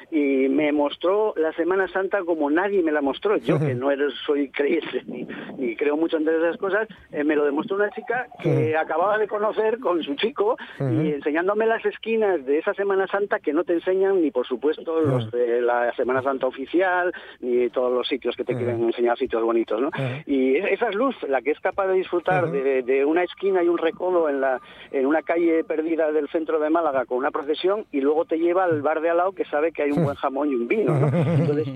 [0.10, 3.38] y me mostró la Semana Santa como nadie me la mostró.
[3.38, 5.28] Yo, que no eres, soy creyente ni,
[5.58, 9.28] ni creo mucho en esas cosas, eh, me lo demostró una chica que acababa de
[9.28, 13.74] conocer con su chico y enseñándome las esquinas de esa Semana Santa que no te
[13.74, 18.44] enseñan ni, por supuesto, los de la Semana Santa oficial, ni todos los sitios que
[18.44, 19.90] te quieren enseñar sitios bonitos, ¿no?
[20.26, 23.68] Y esa es luz, la que es capaz de disfrutar de, de una esquina y
[23.68, 24.60] un recodo en, la,
[24.92, 28.64] en una calle perdida del centro de Málaga con una procesión y luego te lleva
[28.64, 30.94] al bar de al lado que sabe que hay un buen jamón y un vino.
[31.00, 31.08] ¿no?
[31.18, 31.68] Entonces,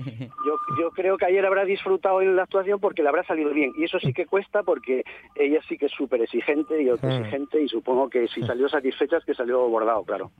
[0.46, 3.72] yo, yo creo que ayer habrá disfrutado en la actuación porque le habrá salido bien.
[3.78, 5.04] Y eso sí que cuesta porque
[5.34, 9.24] ella sí que es súper exigente y autoexigente y supongo que si salió satisfecha es
[9.24, 10.30] que salió bordado, claro.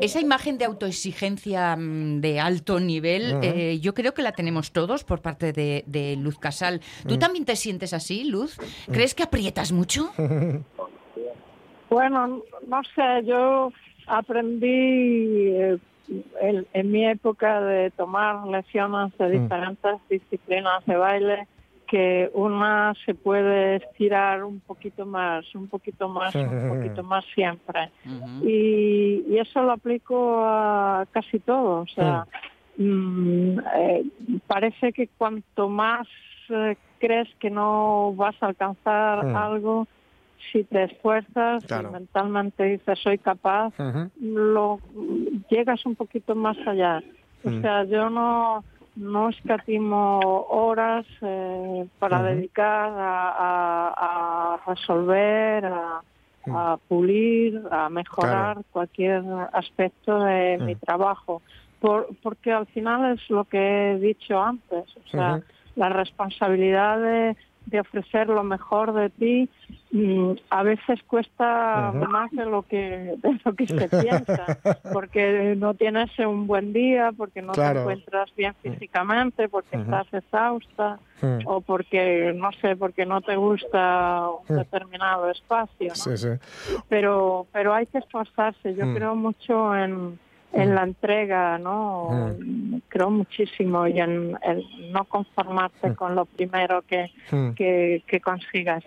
[0.00, 5.04] Esa imagen de autoexigencia mm, de alto nivel, eh, yo creo que la tenemos todos
[5.04, 6.80] por parte de, de Luz Casal.
[7.06, 7.18] ¿Tú Mm.
[7.18, 8.58] también te sientes así, Luz?
[8.90, 10.10] ¿Crees que aprietas mucho?
[11.90, 13.70] Bueno, no sé, yo
[14.06, 15.78] aprendí eh,
[16.40, 19.42] en, en mi época de tomar lecciones de Mm.
[19.42, 21.46] diferentes disciplinas de baile
[21.86, 27.90] que una se puede estirar un poquito más, un poquito más, un poquito más siempre.
[28.42, 31.82] y, y eso lo aplico a casi todo.
[31.82, 32.24] O sea,
[32.78, 34.04] mm, eh,
[34.46, 36.08] parece que cuanto más
[36.48, 39.36] eh, crees que no vas a alcanzar Mm.
[39.36, 39.86] algo,
[40.50, 41.92] si te esfuerzas Claro.
[41.92, 43.72] mentalmente dices soy capaz,
[44.20, 44.80] lo
[45.50, 47.02] llegas un poquito más allá.
[47.44, 47.60] O Mm.
[47.62, 48.64] sea, yo no
[48.94, 50.20] no escatimo
[50.50, 56.02] horas eh, para dedicar a, a- a resolver, a,
[56.46, 59.22] a pulir, a mejorar cualquier
[59.54, 60.64] aspecto de Mm.
[60.66, 61.40] mi trabajo.
[61.80, 65.40] Por, porque al final es lo que he dicho antes, o sea,
[65.74, 67.36] la responsabilidad de,
[67.66, 69.48] de ofrecer lo mejor de ti
[69.92, 74.58] mm, a veces cuesta más de lo que de lo que se piensa
[74.92, 77.74] porque no tienes un buen día porque no Claro.
[77.74, 80.98] te encuentras bien físicamente porque estás exhausta
[81.44, 85.94] o porque no sé porque no te gusta un determinado espacio ¿no?
[85.94, 86.28] Sí, sí.
[86.88, 88.94] pero pero hay que esforzarse yo Mm.
[88.96, 90.18] creo mucho en
[90.52, 92.34] en la entrega no
[92.88, 97.52] creo muchísimo y en el no conformarte con lo primero que, Mm.
[97.52, 98.84] que, que consigas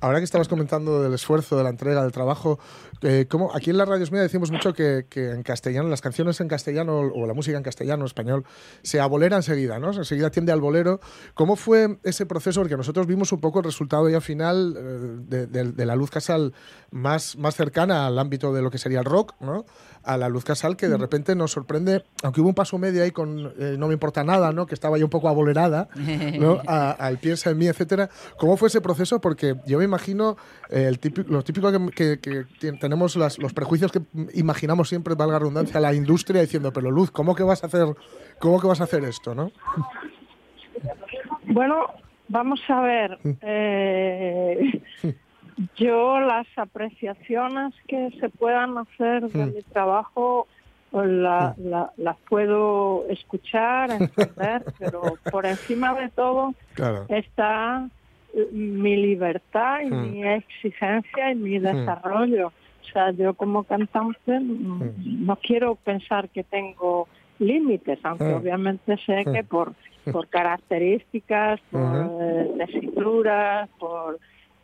[0.00, 2.58] Ahora que estabas comentando del esfuerzo, de la entrega, del trabajo,
[3.02, 3.50] eh, ¿cómo?
[3.54, 6.98] aquí en la Radio Mía decimos mucho que, que en castellano, las canciones en castellano
[7.00, 8.44] o la música en castellano, español,
[8.82, 9.92] se abolera enseguida, ¿no?
[9.92, 11.00] Enseguida tiende al bolero.
[11.34, 12.60] ¿Cómo fue ese proceso?
[12.60, 14.80] Porque nosotros vimos un poco el resultado ya final eh,
[15.28, 16.52] de, de- de la Luz Casal
[16.90, 19.64] más, más cercana al ámbito de lo que sería el rock, ¿no?
[20.02, 23.10] A la Luz Casal que de repente nos sorprende, aunque hubo un paso medio ahí
[23.10, 24.66] con eh, No me importa nada, ¿no?
[24.66, 25.88] Que estaba ya un poco abolerada,
[26.38, 26.60] ¿no?
[26.66, 28.08] Al piensa en mí, etcétera.
[28.38, 29.20] ¿Cómo fue ese proceso?
[29.20, 30.36] Porque yo me imagino
[30.70, 34.00] eh, el típico, lo típico que, que- que tenemos las- los prejuicios que
[34.34, 37.86] imaginamos siempre, valga la redundancia, la industria diciendo, pero Luz, ¿cómo que vas a hacer,
[38.38, 39.50] cómo que vas a hacer esto, no?
[41.44, 41.86] Bueno,
[42.28, 43.18] vamos a ver.
[43.42, 44.80] eh,
[45.76, 49.54] yo las apreciaciones que se puedan hacer de Mm.
[49.54, 50.46] mi trabajo
[50.90, 57.06] pues, la- la- las puedo escuchar, entender, pero por encima de todo Claro.
[57.08, 57.88] está
[58.52, 60.02] mi libertad y Mm.
[60.12, 61.62] mi exigencia y mi Mm.
[61.62, 62.48] desarrollo.
[62.48, 67.08] O sea, yo como cantante mm, no quiero pensar que tengo
[67.38, 69.72] límites, aunque obviamente sé que por,
[70.12, 74.18] por características, por eh, tesituras, por,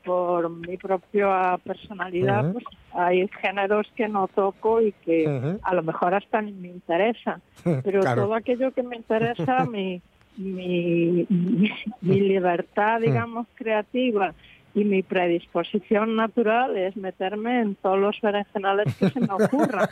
[0.05, 6.15] por mi propia personalidad, pues hay géneros que no toco y que a lo mejor
[6.15, 7.43] hasta ni me interesan.
[7.85, 8.23] Pero Claro.
[8.23, 10.03] todo aquello que me interesa, mi,
[10.37, 11.71] mi, mi,
[12.01, 14.35] mi libertad, digamos, creativa
[14.75, 19.89] y mi predisposición natural es meterme en todos los berenjenales que se me ocurran.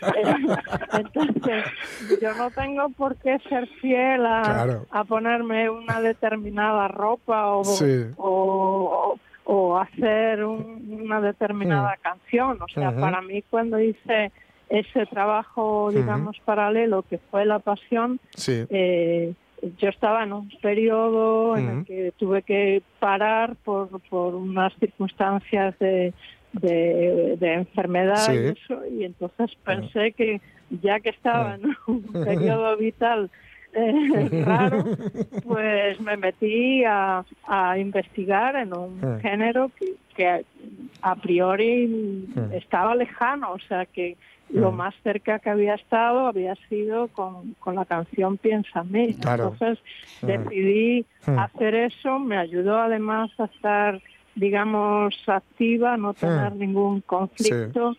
[0.92, 1.64] Entonces,
[2.22, 4.86] yo no tengo por qué ser fiel a, Claro.
[4.90, 8.04] a ponerme una determinada ropa o, Sí.
[8.16, 9.18] o, o-
[9.50, 12.02] o hacer un- una determinada Mm.
[12.02, 12.62] canción.
[12.62, 14.30] O sea, para mí cuando hice
[14.68, 18.66] ese trabajo, digamos, paralelo que fue La Pasión, Sí.
[18.68, 19.32] eh,
[19.78, 25.78] yo estaba en un periodo en el que tuve que parar por, por unas circunstancias
[25.78, 26.12] de,
[26.52, 28.38] de, de enfermedad Sí.
[28.38, 30.40] y eso, y entonces pensé que
[30.82, 33.30] ya que estaba en un periodo vital
[33.74, 34.84] eh, raro,
[35.42, 39.20] pues me metí a, a investigar en un Mm.
[39.20, 40.44] género que, que
[41.02, 41.86] a priori
[42.34, 42.52] Mm.
[42.52, 44.16] estaba lejano, o sea que
[44.50, 44.76] lo Mm.
[44.76, 48.38] más cerca que había estado había sido con, con la canción
[48.82, 49.14] mí.
[49.14, 49.52] Claro.
[49.52, 49.78] Entonces
[50.22, 50.26] Mm.
[50.26, 51.38] decidí Mm.
[51.38, 54.00] hacer eso, me ayudó además a estar,
[54.34, 57.94] digamos, activa, no tener ningún conflicto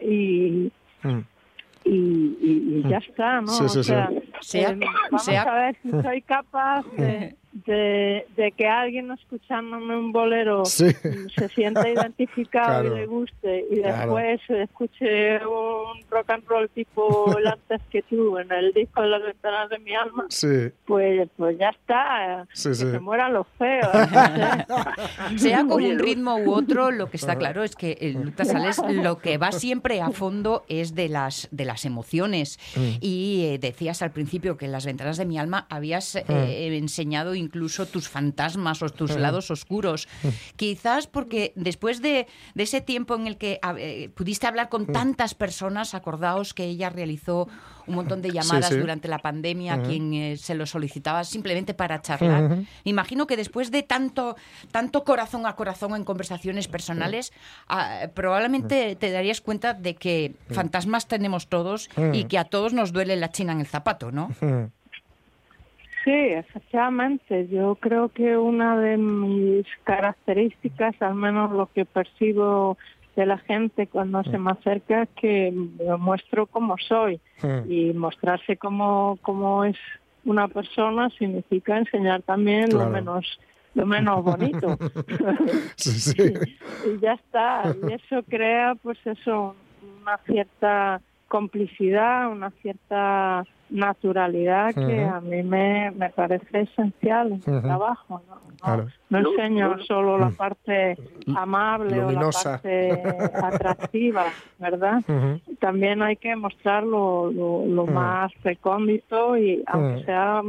[0.00, 0.70] y,
[1.02, 1.18] Mm.
[1.84, 3.48] y, y, y ya está, ¿no?
[3.48, 4.58] Sí, sí, o sea, sí.
[4.60, 4.76] eh,
[5.10, 10.64] vamos sea- a ver si soy capaz de, de, de que alguien escuchándome un bolero
[10.64, 10.86] Sí.
[10.86, 12.96] mm, se sienta identificado Claro.
[12.96, 14.14] y le guste y Claro.
[14.16, 19.08] después escuche un rock and roll tipo el antes que tú en el disco de
[19.08, 22.90] las ventanas de mi alma, Sí, pues pues ya está, Sí, que sí.
[22.90, 23.88] se mueran los feos.
[25.36, 28.80] Sea con un ritmo u otro, lo que está claro es que el Lucas Sales
[28.88, 32.58] lo que va siempre a fondo es de las de las emociones.
[33.00, 36.24] Y eh, decías al principio que en las ventanas de mi alma habías eh,
[36.76, 40.08] enseñado incluso tus fantasmas o tus lados oscuros.
[40.56, 44.86] Quizás porque después de, de ese tiempo en el que a- eh, pudiste hablar con
[44.86, 47.48] tantas personas, acordaos que ella realizó
[47.86, 48.76] un montón de llamadas sí.
[48.76, 52.44] durante la pandemia a quien eh, se lo solicitaba simplemente para charlar.
[52.44, 52.54] Ujú.
[52.56, 54.36] Me Imagino que después de tanto,
[54.70, 57.32] tanto corazón a corazón en conversaciones personales,
[57.68, 62.92] ah, probablemente te darías cuenta de que fantasmas tenemos todos y que a todos nos
[62.92, 64.30] duele la china en el zapato, ¿no?
[66.04, 67.48] Sí, efectivamente.
[67.48, 72.76] Yo creo que una de mis características, al menos lo que percibo
[73.14, 77.20] de la gente cuando se me acerca, es que me muestro como soy.
[77.42, 77.70] Mm.
[77.70, 79.76] Y mostrarse como, como es
[80.24, 82.86] una persona significa enseñar también Claro.
[82.86, 83.40] lo menos
[83.74, 84.78] lo menos bonito.
[85.76, 86.34] Sí, sí.
[86.86, 87.74] y ya está.
[87.88, 89.54] Y eso crea, pues eso,
[90.02, 91.00] una cierta
[91.32, 98.20] complicidad, una cierta naturalidad que a mí me, me parece esencial en el trabajo.
[98.28, 98.86] No, no, Claro.
[99.08, 100.36] no Luz, enseño solo la Mm.
[100.36, 100.98] parte
[101.34, 102.10] amable Luminosa.
[102.10, 104.26] o la parte atractiva,
[104.58, 105.02] ¿verdad?
[105.58, 110.42] También hay que mostrar lo, lo, lo más recóndito y aunque sea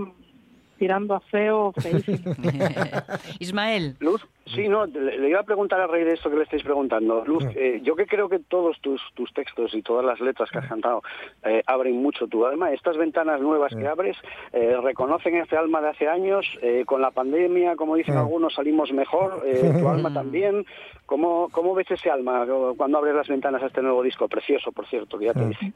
[0.84, 2.36] tirando a feo feísimo.
[3.40, 6.44] Ismael, Luz, sí, no, le, le iba a preguntar a raíz de esto que le
[6.44, 7.24] estáis preguntando.
[7.26, 10.58] Luz, eh, yo que creo que todos tus, tus textos y todas las letras que
[10.58, 11.02] has cantado
[11.46, 14.18] eh, abren mucho tu alma, estas ventanas nuevas que abres
[14.52, 18.92] eh, reconocen ese alma de hace años, eh, con la pandemia, como dicen algunos, salimos
[18.92, 20.66] mejor, eh, tu alma también.
[21.06, 24.28] ¿Cómo, ¿Cómo ves ese alma cuando abres las ventanas a este nuevo disco?
[24.28, 25.74] Precioso, por cierto, que ya te dije.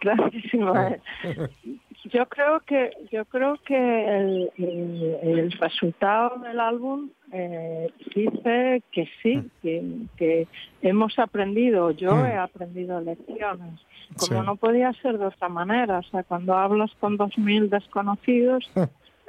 [0.00, 1.00] Gracias, Ismael.
[2.12, 9.08] Yo creo que yo creo que el, el- el resultado del álbum eh, dice que
[9.22, 9.82] sí, que,
[10.16, 10.46] que
[10.82, 12.26] hemos aprendido, yo Mm.
[12.26, 13.80] he aprendido lecciones,
[14.18, 14.46] como Sí.
[14.46, 15.98] no podía ser de otra manera.
[16.00, 18.70] O sea, cuando hablas con dos mil desconocidos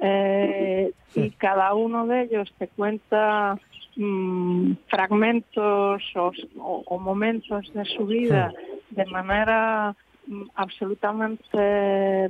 [0.02, 3.58] eh, y cada uno de ellos te cuenta
[3.96, 8.52] mm, fragmentos o, o- o momentos de su vida
[8.90, 10.15] de manera mm,
[10.56, 11.58] absolutamente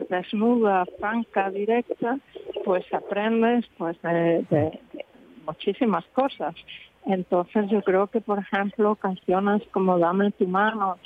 [0.10, 2.18] desnuda, franca, directa,
[2.64, 5.06] pues aprendes pues de, de- de
[5.46, 6.56] muchísimas cosas.
[7.06, 10.98] Entonces yo creo que, por ejemplo, canciones como Dame tu mano,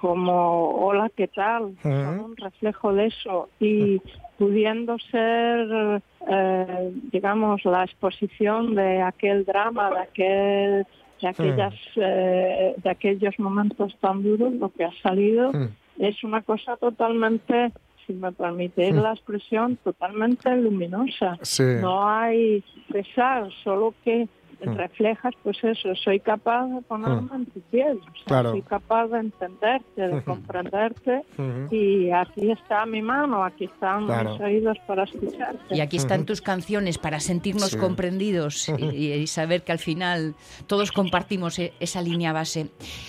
[0.00, 1.74] como Hola, ¿qué tal?
[1.82, 4.00] Son un reflejo de eso y
[4.38, 10.86] pudiendo ser, eh, digamos, la exposición de aquel drama, de aquel
[11.20, 15.50] de aquellas eh, de aquellos momentos tan duros, lo que ha salido.
[15.98, 17.72] Es una cosa totalmente,
[18.06, 21.38] si me permitís la expresión, totalmente luminosa.
[21.42, 21.64] Sí.
[21.80, 24.28] No hay pesar, solo que
[24.60, 28.50] reflejas, pues eso, soy capaz de ponerme en tu piel, o sea, Claro.
[28.50, 31.22] soy capaz de entenderte, de comprenderte,
[31.70, 34.32] y aquí está mi mano, aquí están Claro.
[34.32, 35.74] mis oídos para escucharte.
[35.74, 37.78] y aquí están tus canciones para sentirnos Sí.
[37.78, 40.34] comprendidos y, y saber que al final
[40.66, 42.68] todos compartimos e- esa línea base.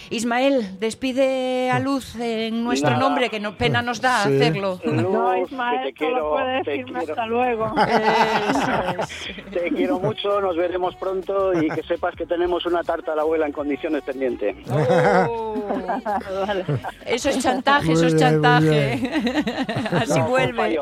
[0.10, 3.02] Ismael, despide a Luz en nuestro Nada.
[3.02, 4.36] nombre, que no pena nos da Sí.
[4.36, 4.80] hacerlo.
[4.84, 7.14] Luz, No, que Ismael, te solo quiero, puede te decirme quiero.
[7.14, 7.74] hasta luego.
[9.52, 13.22] Te quiero mucho, nos veremos pronto y que sepas que tenemos una tarta a la
[13.24, 14.56] abuela en condiciones pendiente.
[14.70, 15.56] Oh.
[17.06, 18.94] Eso es chantaje, eso es chantaje.
[19.92, 20.80] Así No, vuelve.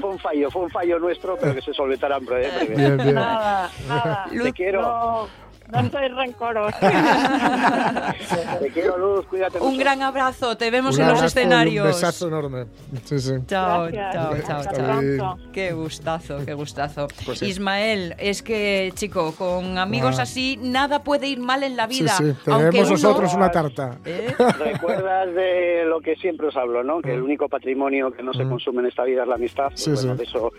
[0.00, 2.50] fue un fallo, fue un fallo nuestro, pero que se solventará en breve.
[2.58, 2.74] breve.
[2.76, 3.14] Bien, bien.
[3.14, 4.26] Nada, nada.
[4.42, 5.28] Te quiero, No,
[5.72, 6.78] no soy rencorosa.
[8.60, 9.78] te quiero, Luz, cuídate Un mucho.
[9.80, 11.84] gran abrazo, te vemos Un en los escenarios.
[11.86, 12.66] Un besazo enorme.
[13.04, 13.32] Sí, sí.
[13.46, 14.12] Chao, Gracias.
[14.14, 14.84] chao, chao, Hasta chao.
[14.86, 15.38] pronto.
[15.52, 17.08] Qué gustazo, qué gustazo.
[17.24, 17.46] Pues sí.
[17.46, 20.22] Ismael, es que, chico, con amigos Ah.
[20.22, 22.12] así nada puede ir mal en la Sí, vida.
[22.12, 22.34] sí.
[22.50, 23.98] aunque uno- nosotros una tarta.
[24.04, 24.34] ¿Eh?
[24.58, 27.00] Recuerdas de lo que siempre os hablo, ¿no?
[27.00, 29.68] Que el único patrimonio que no se consume en esta vida es la amistad.
[29.74, 30.18] Sí, bueno, sí.
[30.18, 30.52] de eso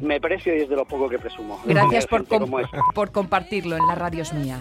[0.00, 1.60] me precio y es de lo poco que presumo.
[1.64, 2.50] Gracias por, com-
[3.12, 4.55] compartirlo en la radio es mía.